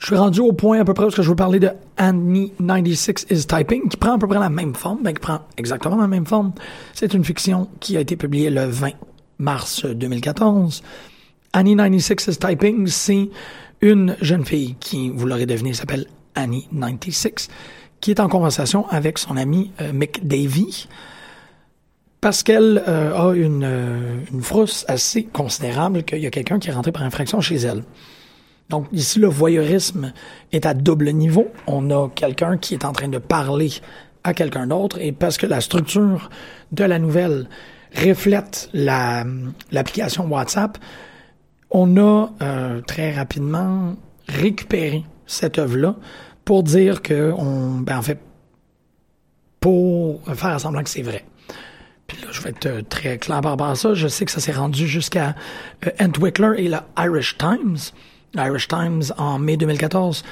Je 0.00 0.06
suis 0.06 0.16
rendu 0.16 0.40
au 0.40 0.52
point 0.52 0.80
à 0.80 0.84
peu 0.84 0.94
près 0.94 1.04
où 1.04 1.10
je 1.10 1.20
veux 1.20 1.36
parler 1.36 1.60
de 1.60 1.70
Annie 1.98 2.52
96 2.58 3.26
is 3.30 3.44
Typing, 3.44 3.86
qui 3.90 3.98
prend 3.98 4.14
à 4.14 4.18
peu 4.18 4.26
près 4.26 4.38
la 4.38 4.48
même 4.48 4.74
forme, 4.74 5.02
ben, 5.02 5.12
qui 5.12 5.20
prend 5.20 5.40
exactement 5.58 5.96
la 5.96 6.08
même 6.08 6.24
forme. 6.24 6.52
C'est 6.94 7.12
une 7.12 7.22
fiction 7.22 7.68
qui 7.80 7.98
a 7.98 8.00
été 8.00 8.16
publiée 8.16 8.48
le 8.48 8.64
20 8.64 8.92
mars 9.38 9.84
2014. 9.84 10.82
Annie 11.52 11.76
96 11.76 12.28
is 12.28 12.36
Typing, 12.38 12.86
c'est 12.86 13.28
une 13.82 14.16
jeune 14.22 14.46
fille 14.46 14.74
qui, 14.80 15.10
vous 15.10 15.26
l'aurez 15.26 15.44
deviné, 15.44 15.74
s'appelle 15.74 16.06
Annie 16.34 16.66
96, 16.72 17.48
qui 18.00 18.10
est 18.10 18.20
en 18.20 18.28
conversation 18.28 18.88
avec 18.88 19.18
son 19.18 19.36
ami 19.36 19.70
euh, 19.82 19.92
Mick 19.92 20.26
Davy 20.26 20.88
parce 22.22 22.42
qu'elle 22.42 22.82
euh, 22.88 23.14
a 23.14 23.34
une, 23.34 23.64
euh, 23.64 24.16
une 24.32 24.42
frousse 24.42 24.86
assez 24.88 25.24
considérable 25.24 26.04
qu'il 26.04 26.20
y 26.20 26.26
a 26.26 26.30
quelqu'un 26.30 26.58
qui 26.58 26.70
est 26.70 26.72
rentré 26.72 26.90
par 26.90 27.02
infraction 27.02 27.42
chez 27.42 27.56
elle. 27.56 27.82
Donc 28.70 28.86
ici, 28.92 29.18
le 29.18 29.26
voyeurisme 29.26 30.12
est 30.52 30.64
à 30.64 30.74
double 30.74 31.10
niveau. 31.10 31.48
On 31.66 31.90
a 31.90 32.08
quelqu'un 32.08 32.56
qui 32.56 32.74
est 32.74 32.84
en 32.84 32.92
train 32.92 33.08
de 33.08 33.18
parler 33.18 33.70
à 34.22 34.32
quelqu'un 34.32 34.68
d'autre 34.68 34.98
et 35.00 35.12
parce 35.12 35.36
que 35.36 35.46
la 35.46 35.60
structure 35.60 36.30
de 36.70 36.84
la 36.84 36.98
nouvelle 37.00 37.48
reflète 37.94 38.70
la, 38.72 39.24
l'application 39.72 40.28
WhatsApp, 40.30 40.78
on 41.70 41.96
a 41.96 42.30
euh, 42.42 42.80
très 42.82 43.12
rapidement 43.12 43.96
récupéré 44.28 45.04
cette 45.26 45.58
œuvre-là 45.58 45.96
pour 46.44 46.62
dire 46.62 47.02
que 47.02 47.32
on, 47.36 47.80
ben 47.80 47.98
en 47.98 48.02
fait, 48.02 48.20
pour 49.58 50.22
faire 50.34 50.60
semblant 50.60 50.84
que 50.84 50.90
c'est 50.90 51.02
vrai. 51.02 51.24
Puis 52.06 52.18
là, 52.22 52.28
je 52.30 52.40
vais 52.40 52.50
être 52.50 52.66
euh, 52.66 52.82
très 52.88 53.18
clair 53.18 53.40
par 53.40 53.52
rapport 53.52 53.68
à 53.68 53.74
ça. 53.76 53.94
Je 53.94 54.08
sais 54.08 54.24
que 54.24 54.32
ça 54.32 54.40
s'est 54.40 54.52
rendu 54.52 54.86
jusqu'à 54.86 55.34
euh, 55.86 55.90
Entwickler 56.00 56.52
et 56.58 56.68
le 56.68 56.78
Irish 56.98 57.36
Times. 57.36 57.78
L'Irish 58.34 58.68
Times, 58.68 59.02
en 59.18 59.38
mai 59.38 59.56
2014, 59.56 60.22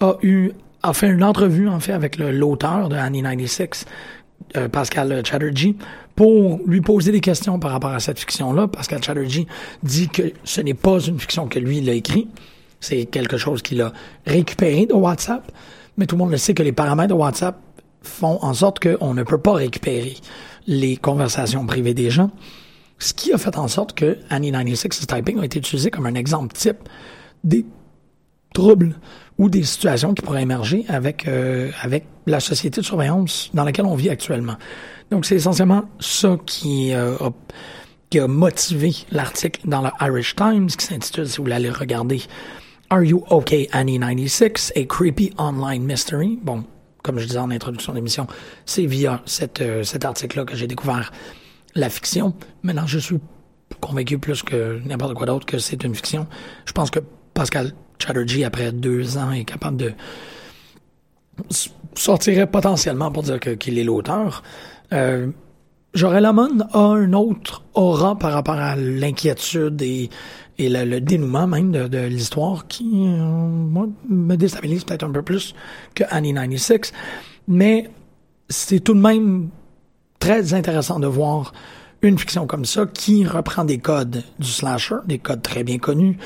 a 0.00 0.14
eu 0.22 0.52
a 0.84 0.92
fait 0.92 1.08
une 1.08 1.24
entrevue, 1.24 1.66
en 1.68 1.80
fait, 1.80 1.92
avec 1.92 2.18
l'auteur 2.18 2.90
de 2.90 2.96
Annie 2.96 3.22
96, 3.22 3.86
euh, 4.56 4.68
Pascal 4.68 5.24
Chatterjee, 5.24 5.76
pour 6.14 6.60
lui 6.66 6.82
poser 6.82 7.10
des 7.10 7.20
questions 7.20 7.58
par 7.58 7.70
rapport 7.70 7.90
à 7.90 8.00
cette 8.00 8.18
fiction-là. 8.18 8.68
Pascal 8.68 9.02
Chatterjee 9.02 9.46
dit 9.82 10.08
que 10.08 10.32
ce 10.44 10.60
n'est 10.60 10.74
pas 10.74 11.00
une 11.00 11.18
fiction 11.18 11.48
que 11.48 11.58
lui, 11.58 11.78
il 11.78 11.88
a 11.88 11.94
écrit. 11.94 12.28
C'est 12.80 13.06
quelque 13.06 13.38
chose 13.38 13.62
qu'il 13.62 13.80
a 13.80 13.94
récupéré 14.26 14.84
de 14.84 14.92
WhatsApp. 14.92 15.50
Mais 15.96 16.06
tout 16.06 16.16
le 16.16 16.18
monde 16.18 16.32
le 16.32 16.36
sait 16.36 16.52
que 16.52 16.62
les 16.62 16.72
paramètres 16.72 17.14
de 17.14 17.18
WhatsApp 17.18 17.58
font 18.02 18.38
en 18.42 18.52
sorte 18.52 18.78
qu'on 18.78 19.14
ne 19.14 19.22
peut 19.22 19.38
pas 19.38 19.54
récupérer 19.54 20.16
les 20.66 20.98
conversations 20.98 21.64
privées 21.64 21.94
des 21.94 22.10
gens. 22.10 22.30
Ce 22.98 23.14
qui 23.14 23.32
a 23.32 23.38
fait 23.38 23.56
en 23.56 23.68
sorte 23.68 23.94
que 23.94 24.18
Annie 24.28 24.52
96 24.52 25.06
Typing 25.06 25.40
a 25.40 25.46
été 25.46 25.58
utilisé 25.58 25.90
comme 25.90 26.04
un 26.04 26.14
exemple 26.14 26.54
type 26.54 26.76
des 27.44 27.64
troubles 28.52 28.94
ou 29.38 29.48
des 29.48 29.64
situations 29.64 30.14
qui 30.14 30.22
pourraient 30.22 30.42
émerger 30.42 30.84
avec, 30.88 31.28
euh, 31.28 31.70
avec 31.82 32.06
la 32.26 32.40
société 32.40 32.80
de 32.80 32.86
surveillance 32.86 33.50
dans 33.52 33.64
laquelle 33.64 33.86
on 33.86 33.96
vit 33.96 34.08
actuellement. 34.08 34.56
Donc, 35.10 35.26
c'est 35.26 35.34
essentiellement 35.36 35.84
ça 36.00 36.38
qui, 36.46 36.94
euh, 36.94 37.16
a, 37.18 37.30
motivé 38.28 38.94
l'article 39.10 39.62
dans 39.64 39.82
le 39.82 39.90
Irish 40.00 40.36
Times 40.36 40.68
qui 40.68 40.86
s'intitule, 40.86 41.28
si 41.28 41.38
vous 41.38 41.42
voulez 41.42 41.56
aller 41.56 41.70
regarder, 41.70 42.22
Are 42.88 43.02
You 43.02 43.24
Okay 43.28 43.68
Annie 43.72 43.98
96, 43.98 44.72
a 44.76 44.84
creepy 44.84 45.32
online 45.36 45.82
mystery. 45.82 46.38
Bon, 46.40 46.62
comme 47.02 47.18
je 47.18 47.26
disais 47.26 47.38
en 47.38 47.50
introduction 47.50 47.92
d'émission, 47.92 48.28
c'est 48.66 48.86
via 48.86 49.20
cette, 49.26 49.60
euh, 49.62 49.82
cet 49.82 50.04
article-là 50.04 50.44
que 50.44 50.54
j'ai 50.54 50.68
découvert 50.68 51.10
la 51.74 51.90
fiction. 51.90 52.34
Maintenant, 52.62 52.86
je 52.86 53.00
suis 53.00 53.18
convaincu 53.80 54.18
plus 54.18 54.44
que 54.44 54.80
n'importe 54.84 55.14
quoi 55.14 55.26
d'autre 55.26 55.44
que 55.44 55.58
c'est 55.58 55.82
une 55.82 55.94
fiction. 55.96 56.28
Je 56.66 56.72
pense 56.72 56.90
que 56.92 57.00
Pascal 57.34 57.72
Chatterjee, 57.98 58.44
après 58.44 58.72
deux 58.72 59.18
ans, 59.18 59.32
est 59.32 59.44
capable 59.44 59.76
de 59.76 59.92
sortirait 61.94 62.46
potentiellement 62.46 63.10
pour 63.10 63.22
dire 63.22 63.38
qu'il 63.40 63.78
est 63.78 63.84
l'auteur. 63.84 64.42
Euh, 64.92 65.28
Jorel 65.94 66.24
Amon 66.24 66.60
a 66.72 66.78
un 66.78 67.12
autre 67.12 67.62
aura 67.74 68.18
par 68.18 68.32
rapport 68.32 68.56
à 68.56 68.74
l'inquiétude 68.74 69.80
et, 69.80 70.10
et 70.58 70.68
le, 70.68 71.00
dénouement 71.00 71.46
même 71.46 71.70
de, 71.70 71.98
l'histoire 72.06 72.66
qui 72.66 72.84
euh, 72.84 73.18
moi, 73.18 73.86
me 74.08 74.36
déstabilise 74.36 74.84
peut-être 74.84 75.04
un 75.04 75.12
peu 75.12 75.22
plus 75.22 75.54
que 75.94 76.04
Annie 76.10 76.34
96. 76.34 76.92
Mais 77.46 77.90
c'est 78.48 78.80
tout 78.80 78.94
de 78.94 79.00
même 79.00 79.50
très 80.18 80.54
intéressant 80.54 80.98
de 80.98 81.06
voir 81.06 81.52
une 82.02 82.18
fiction 82.18 82.46
comme 82.46 82.64
ça 82.64 82.86
qui 82.86 83.24
reprend 83.24 83.64
des 83.64 83.78
codes 83.78 84.24
du 84.38 84.48
slasher, 84.48 84.96
des 85.06 85.18
codes 85.18 85.42
très 85.42 85.62
bien 85.62 85.78
connus. 85.78 86.18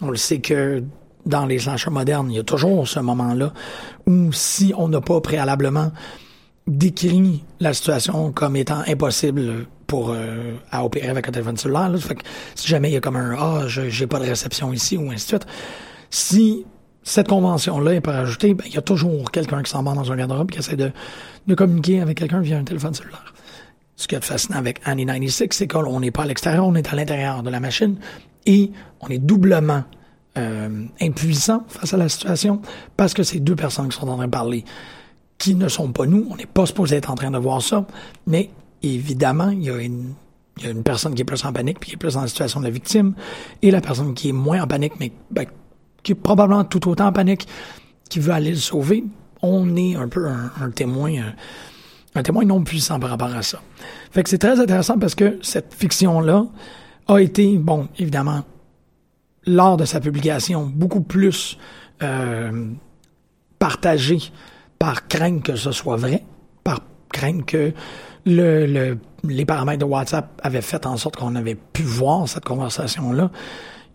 On 0.00 0.10
le 0.10 0.16
sait 0.16 0.40
que 0.40 0.82
dans 1.26 1.46
les 1.46 1.58
slashers 1.58 1.90
modernes, 1.90 2.30
il 2.30 2.36
y 2.36 2.38
a 2.38 2.44
toujours 2.44 2.86
ce 2.86 3.00
moment-là 3.00 3.52
où 4.06 4.32
si 4.32 4.72
on 4.76 4.88
n'a 4.88 5.00
pas 5.00 5.20
préalablement 5.20 5.92
décrit 6.66 7.44
la 7.60 7.74
situation 7.74 8.32
comme 8.32 8.56
étant 8.56 8.82
impossible 8.86 9.66
pour 9.86 10.10
euh, 10.10 10.54
à 10.70 10.84
opérer 10.84 11.08
avec 11.08 11.28
un 11.28 11.32
téléphone 11.32 11.56
cellulaire, 11.56 11.90
fait 11.98 12.14
que 12.14 12.22
si 12.54 12.68
jamais 12.68 12.90
il 12.90 12.94
y 12.94 12.96
a 12.96 13.00
comme 13.00 13.16
un 13.16 13.36
ah 13.38 13.64
j'ai 13.66 14.06
pas 14.06 14.18
de 14.18 14.24
réception 14.24 14.72
ici 14.72 14.96
ou 14.96 15.10
ainsi 15.10 15.26
de 15.26 15.28
suite, 15.28 15.46
si 16.10 16.64
cette 17.02 17.28
convention-là 17.28 17.94
est 17.94 18.00
pas 18.00 18.12
rajoutée, 18.12 18.54
ben, 18.54 18.64
il 18.66 18.74
y 18.74 18.78
a 18.78 18.82
toujours 18.82 19.30
quelqu'un 19.30 19.62
qui 19.62 19.70
s'en 19.70 19.82
va 19.82 19.92
dans 19.92 20.10
un 20.10 20.16
garde-robe 20.16 20.50
qui 20.50 20.58
essaie 20.58 20.76
de, 20.76 20.90
de 21.46 21.54
communiquer 21.54 22.00
avec 22.00 22.18
quelqu'un 22.18 22.40
via 22.40 22.56
un 22.56 22.64
téléphone 22.64 22.94
cellulaire. 22.94 23.34
Ce 23.96 24.08
qui 24.08 24.14
est 24.14 24.24
fascinant 24.24 24.58
avec 24.58 24.80
Annie 24.84 25.04
96, 25.06 25.48
c'est 25.50 25.68
qu'on 25.68 26.00
n'est 26.00 26.10
pas 26.10 26.22
à 26.22 26.26
l'extérieur, 26.26 26.66
on 26.66 26.74
est 26.74 26.92
à 26.92 26.96
l'intérieur 26.96 27.42
de 27.42 27.50
la 27.50 27.60
machine 27.60 27.96
et 28.46 28.70
on 29.00 29.08
est 29.08 29.18
doublement 29.18 29.84
euh, 30.36 30.86
impuissant 31.00 31.64
face 31.68 31.94
à 31.94 31.96
la 31.96 32.08
situation 32.08 32.60
parce 32.96 33.14
que 33.14 33.22
c'est 33.22 33.40
deux 33.40 33.56
personnes 33.56 33.88
qui 33.88 33.96
sont 33.96 34.08
en 34.08 34.16
train 34.16 34.26
de 34.26 34.30
parler 34.30 34.64
qui 35.38 35.54
ne 35.54 35.68
sont 35.68 35.92
pas 35.92 36.06
nous. 36.06 36.26
On 36.30 36.36
n'est 36.36 36.46
pas 36.46 36.66
supposé 36.66 36.96
être 36.96 37.10
en 37.10 37.14
train 37.14 37.30
de 37.30 37.38
voir 37.38 37.62
ça. 37.62 37.86
Mais 38.26 38.50
évidemment, 38.82 39.50
il 39.50 39.62
y 39.62 39.70
a 39.70 39.78
une, 39.78 40.14
personne 40.84 41.14
qui 41.14 41.22
est 41.22 41.24
plus 41.24 41.44
en 41.44 41.52
panique 41.52 41.80
puis 41.80 41.90
qui 41.90 41.94
est 41.96 41.98
plus 41.98 42.14
dans 42.14 42.22
la 42.22 42.28
situation 42.28 42.60
de 42.60 42.64
la 42.64 42.70
victime 42.70 43.14
et 43.62 43.70
la 43.70 43.80
personne 43.80 44.14
qui 44.14 44.28
est 44.28 44.32
moins 44.32 44.62
en 44.62 44.66
panique 44.68 44.92
mais 45.00 45.10
ben, 45.30 45.46
qui 46.02 46.12
est 46.12 46.14
probablement 46.16 46.64
tout 46.64 46.88
autant 46.88 47.06
en 47.06 47.12
panique 47.12 47.48
qui 48.08 48.20
veut 48.20 48.32
aller 48.32 48.50
le 48.50 48.56
sauver. 48.56 49.04
On 49.42 49.76
est 49.76 49.96
un 49.96 50.08
peu 50.08 50.28
un, 50.28 50.70
témoin. 50.70 51.12
Un, 51.12 51.34
un 52.14 52.22
témoin 52.22 52.44
non 52.44 52.62
puissant 52.62 53.00
par 53.00 53.10
rapport 53.10 53.34
à 53.34 53.42
ça. 53.42 53.60
Fait 54.12 54.22
que 54.22 54.30
c'est 54.30 54.38
très 54.38 54.60
intéressant 54.60 54.98
parce 54.98 55.14
que 55.14 55.38
cette 55.42 55.74
fiction-là 55.74 56.46
a 57.08 57.18
été, 57.18 57.58
bon, 57.58 57.88
évidemment, 57.98 58.44
lors 59.46 59.76
de 59.76 59.84
sa 59.84 60.00
publication, 60.00 60.70
beaucoup 60.74 61.02
plus 61.02 61.58
euh, 62.02 62.70
partagée 63.58 64.20
par 64.78 65.06
crainte 65.08 65.42
que 65.42 65.56
ce 65.56 65.72
soit 65.72 65.96
vrai, 65.96 66.24
par 66.62 66.80
crainte 67.12 67.44
que 67.46 67.72
le, 68.26 68.96
les 69.22 69.44
paramètres 69.44 69.80
de 69.80 69.90
WhatsApp 69.90 70.40
avaient 70.42 70.62
fait 70.62 70.86
en 70.86 70.96
sorte 70.96 71.16
qu'on 71.16 71.34
avait 71.34 71.56
pu 71.56 71.82
voir 71.82 72.28
cette 72.28 72.44
conversation-là. 72.44 73.30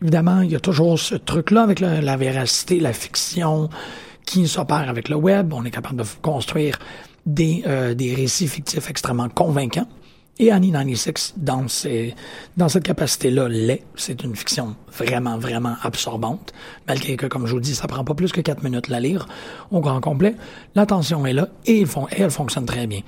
Évidemment, 0.01 0.41
il 0.41 0.51
y 0.51 0.55
a 0.55 0.59
toujours 0.59 0.97
ce 0.99 1.15
truc-là 1.15 1.63
avec 1.63 1.79
la 1.79 2.15
véracité, 2.15 2.79
la 2.79 2.93
fiction 2.93 3.69
qui 4.25 4.47
s'opère 4.47 4.87
avec 4.87 5.09
le 5.09 5.15
web. 5.15 5.53
On 5.53 5.65
est 5.65 5.71
capable 5.71 5.97
de 5.97 6.05
construire 6.21 6.77
des, 7.25 7.63
euh, 7.67 7.93
des 7.95 8.13
récits 8.13 8.47
fictifs 8.47 8.89
extrêmement 8.89 9.27
convaincants. 9.27 9.87
Et 10.41 10.51
Annie 10.51 10.71
96, 10.71 11.33
dans, 11.35 11.67
ces, 11.67 12.15
dans 12.55 12.69
cette 12.69 12.83
capacité-là, 12.83 13.49
l'est. 13.49 13.83
C'est 13.95 14.23
une 14.23 14.37
fiction 14.37 14.73
vraiment, 14.97 15.37
vraiment 15.37 15.75
absorbante. 15.83 16.53
Malgré 16.87 17.17
que, 17.17 17.25
comme 17.25 17.45
je 17.45 17.51
vous 17.51 17.59
dis, 17.59 17.75
ça 17.75 17.87
prend 17.87 18.05
pas 18.05 18.13
plus 18.13 18.31
que 18.31 18.39
quatre 18.39 18.63
minutes 18.63 18.87
la 18.87 19.01
lire 19.01 19.27
au 19.69 19.81
grand 19.81 19.99
complet. 19.99 20.35
L'attention 20.75 21.25
est 21.25 21.33
là 21.33 21.49
et, 21.65 21.83
elle 22.11 22.31
fonctionne 22.31 22.65
très 22.65 22.87
bien. 22.87 23.01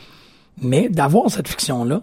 Mais 0.61 0.89
d'avoir 0.89 1.31
cette 1.31 1.47
fiction-là, 1.47 2.01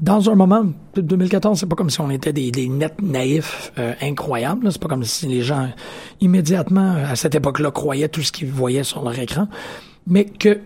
dans 0.00 0.28
un 0.28 0.34
moment, 0.34 0.66
2014, 0.96 1.60
c'est 1.60 1.66
pas 1.66 1.76
comme 1.76 1.90
si 1.90 2.00
on 2.00 2.10
était 2.10 2.32
des, 2.32 2.50
des 2.50 2.68
nets 2.68 3.00
naïfs 3.00 3.72
euh, 3.78 3.94
incroyables. 4.02 4.72
C'est 4.72 4.82
pas 4.82 4.88
comme 4.88 5.04
si 5.04 5.28
les 5.28 5.42
gens 5.42 5.68
immédiatement 6.20 6.96
à 7.08 7.14
cette 7.14 7.36
époque-là 7.36 7.70
croyaient 7.70 8.08
tout 8.08 8.22
ce 8.22 8.32
qu'ils 8.32 8.50
voyaient 8.50 8.82
sur 8.82 9.04
leur 9.04 9.16
écran, 9.20 9.46
mais 10.08 10.24
que 10.24 10.58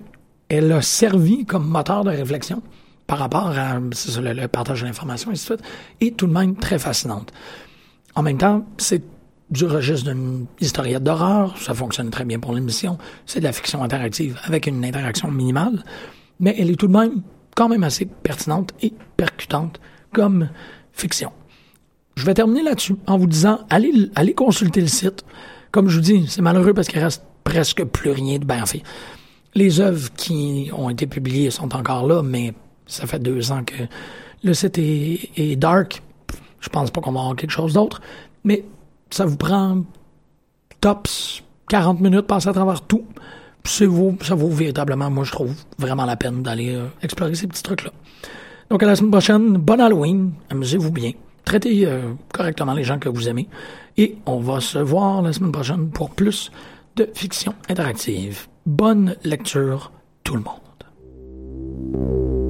elle 0.49 0.73
a 0.73 0.81
servi 0.81 1.45
comme 1.45 1.67
moteur 1.67 2.05
de 2.05 2.11
réflexion 2.11 2.63
par 3.07 3.19
rapport 3.19 3.49
à 3.49 3.79
le, 3.79 4.47
partage 4.47 4.81
de 4.81 4.87
l'information, 4.87 5.33
et 5.33 6.07
est 6.07 6.17
tout 6.17 6.27
de 6.27 6.33
même 6.33 6.57
très 6.57 6.79
fascinante. 6.79 7.33
En 8.15 8.23
même 8.23 8.39
temps, 8.39 8.65
c'est 8.79 9.03
du 9.51 9.67
registre 9.67 10.11
d'une 10.11 10.47
historiette 10.61 11.03
d'horreur, 11.03 11.57
ça 11.59 11.75
fonctionne 11.75 12.11
très 12.11 12.25
bien 12.25 12.39
pour 12.39 12.55
l'émission, 12.55 12.97
c'est 13.27 13.41
de 13.41 13.45
la 13.45 13.53
fiction 13.53 13.83
interactive 13.83 14.39
avec 14.45 14.67
une 14.67 14.85
interaction 14.85 15.31
minimale, 15.31 15.85
mais 16.41 16.57
elle 16.59 16.71
est 16.71 16.77
tout 16.77 16.87
de 16.89 16.97
même 16.97 17.23
quand 17.55 17.69
même 17.69 17.85
assez 17.85 18.07
pertinente 18.07 18.73
et 18.81 18.95
percutante 19.17 19.79
comme 20.13 20.49
fiction. 20.93 21.33
Je 22.15 22.25
vais 22.25 22.35
terminer 22.35 22.63
là-dessus 22.63 22.97
en 23.07 23.19
vous 23.19 23.27
disant, 23.27 23.61
allez, 23.71 24.11
allez 24.15 24.35
consulter 24.35 24.81
le 24.81 24.87
site. 24.87 25.25
Comme 25.71 25.89
je 25.89 25.97
vous 25.97 26.03
dis, 26.03 26.27
c'est 26.29 26.43
malheureux 26.43 26.75
parce 26.75 26.89
qu'il 26.89 27.01
reste 27.01 27.25
presque 27.45 27.85
plus 27.85 28.11
rien 28.11 28.39
de 28.39 28.45
bien 28.45 28.67
fait. 28.67 28.83
Les 29.55 29.81
œuvres 29.81 30.11
qui 30.15 30.71
ont 30.77 30.91
été 30.91 31.07
publiées 31.07 31.51
sont 31.51 31.75
encore 31.75 32.07
là, 32.07 32.23
mais 32.23 32.55
ça 32.87 33.07
fait 33.07 33.19
deux 33.19 33.53
ans 33.53 33.65
que 33.65 33.75
le 34.45 34.55
site 34.55 34.79
est, 34.79 35.57
dark. 35.57 36.03
Je 36.61 36.69
pense 36.69 36.91
pas 36.91 37.01
qu'on 37.01 37.13
va 37.13 37.21
avoir 37.21 37.37
quelque 37.37 37.51
chose 37.51 37.75
d'autre. 37.75 38.01
Mais 38.45 38.65
ça 39.11 39.25
vous 39.25 39.37
prend 39.37 39.85
tops 40.81 41.43
40 41.69 42.01
minutes, 42.01 42.27
passer 42.27 42.49
à 42.49 42.53
travers 42.53 42.83
tout. 42.83 43.05
ça 43.65 43.87
vaut 43.87 44.49
véritablement, 44.49 45.11
moi, 45.11 45.25
je 45.25 45.33
trouve, 45.33 45.55
vraiment 45.79 46.05
la 46.05 46.17
peine 46.17 46.43
d'aller 46.43 46.75
euh, 46.75 46.87
explorer 47.03 47.35
ces 47.35 47.47
petits 47.47 47.63
trucs-là. 47.63 47.91
Donc, 48.69 48.83
à 48.83 48.87
la 48.87 48.97
semaine 48.97 49.11
prochaine, 49.11 49.53
bon 49.59 49.81
Halloween, 49.81 50.33
amusez-vous 50.51 50.91
bien, 50.91 51.13
traitez 51.45 51.87
euh, 51.87 52.13
correctement 52.33 52.75
les 52.75 52.85
gens 52.85 52.99
que 52.99 53.09
vous 53.09 53.29
aimez, 53.29 53.49
et 53.97 54.17
on 54.27 54.41
va 54.41 54.61
se 54.61 54.79
voir 54.79 55.23
la 55.23 55.33
semaine 55.33 55.53
prochaine 55.53 55.91
pour 55.91 56.11
plus 56.11 56.51
de 56.97 57.09
fiction 57.15 57.55
interactive. 57.69 58.49
Bonne 58.67 59.17
lecture 59.25 59.93
tout 60.25 60.35
le 60.35 60.43
monde. 60.43 62.42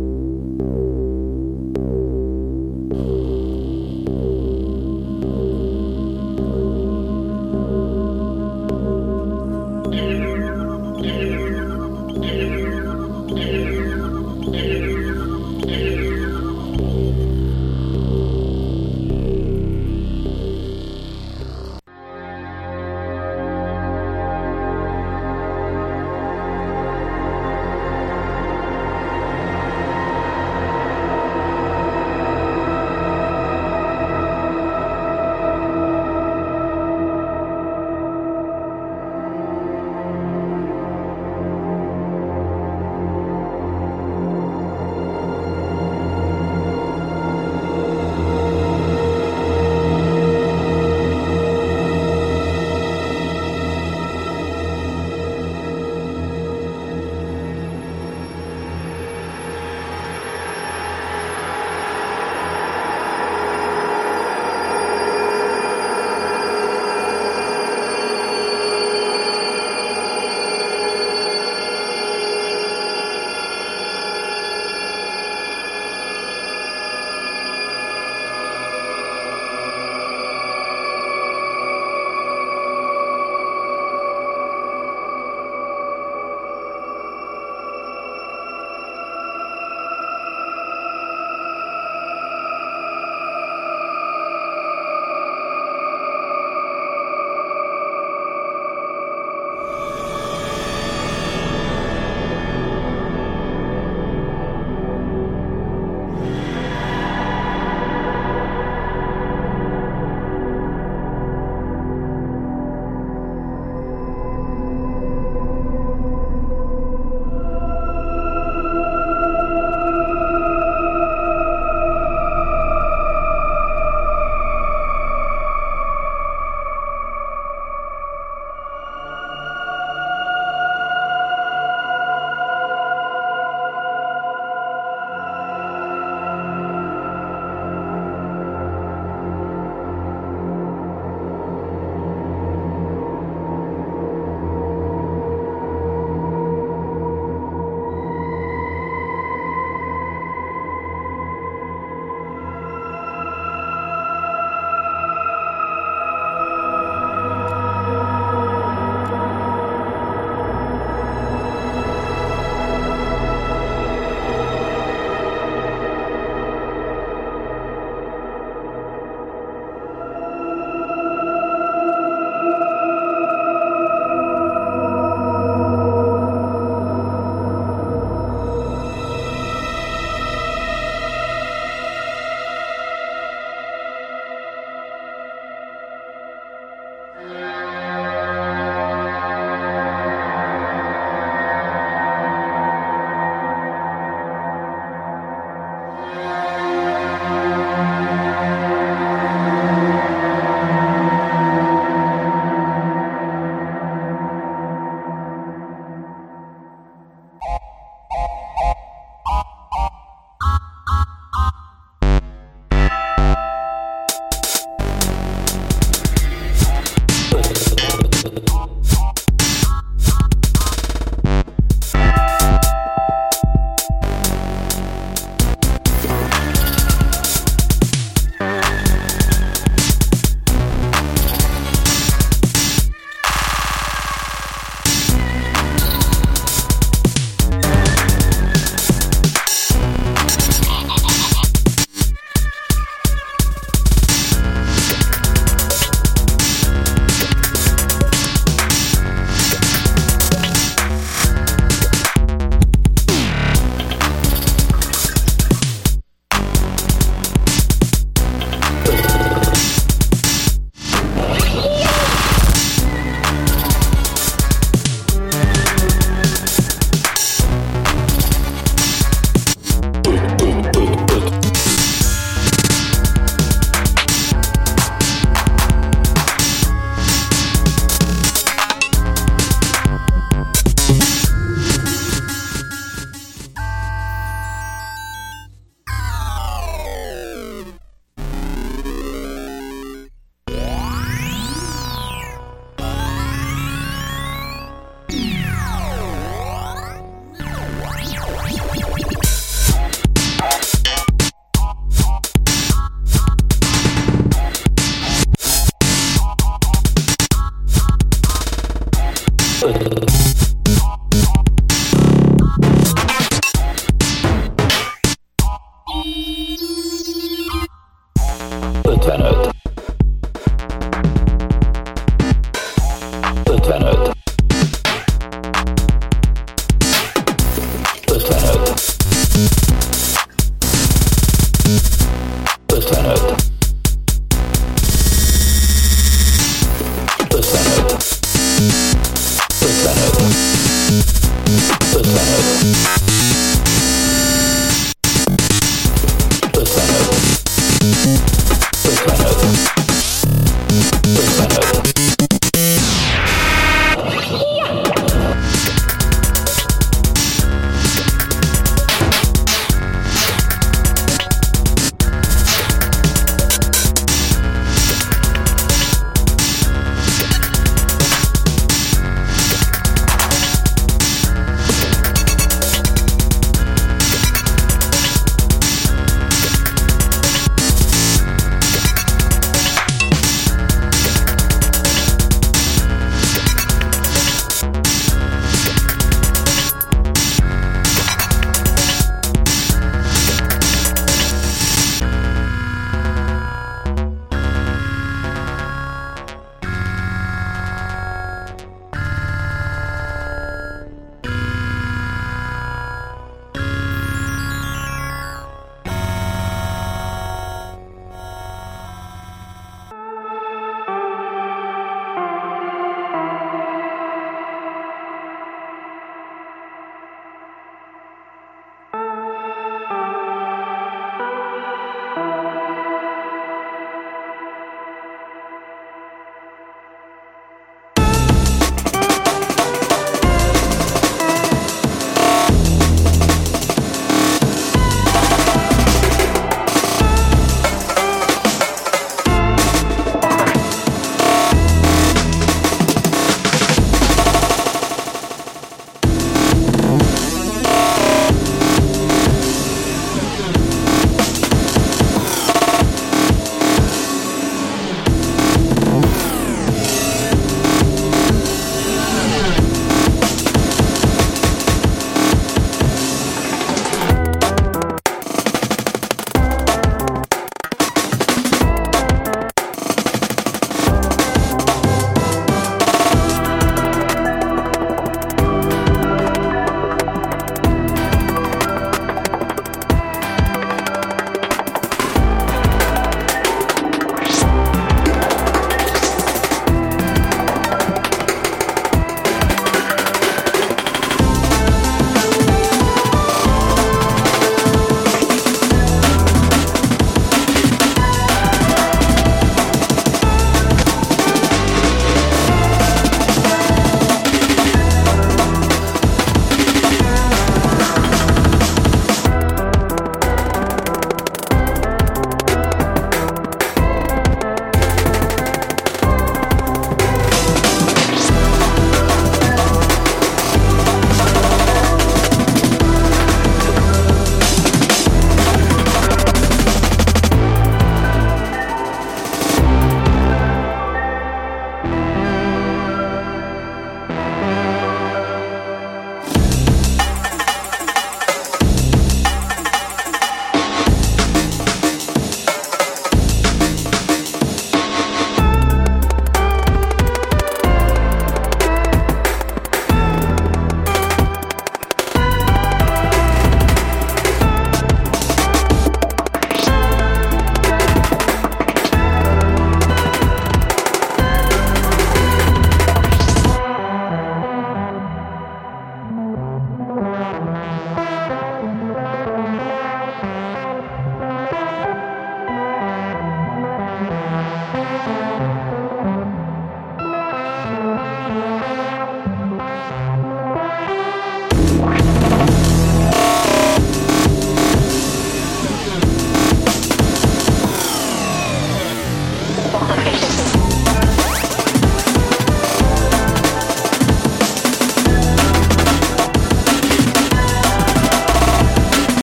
25. 319.02 319.51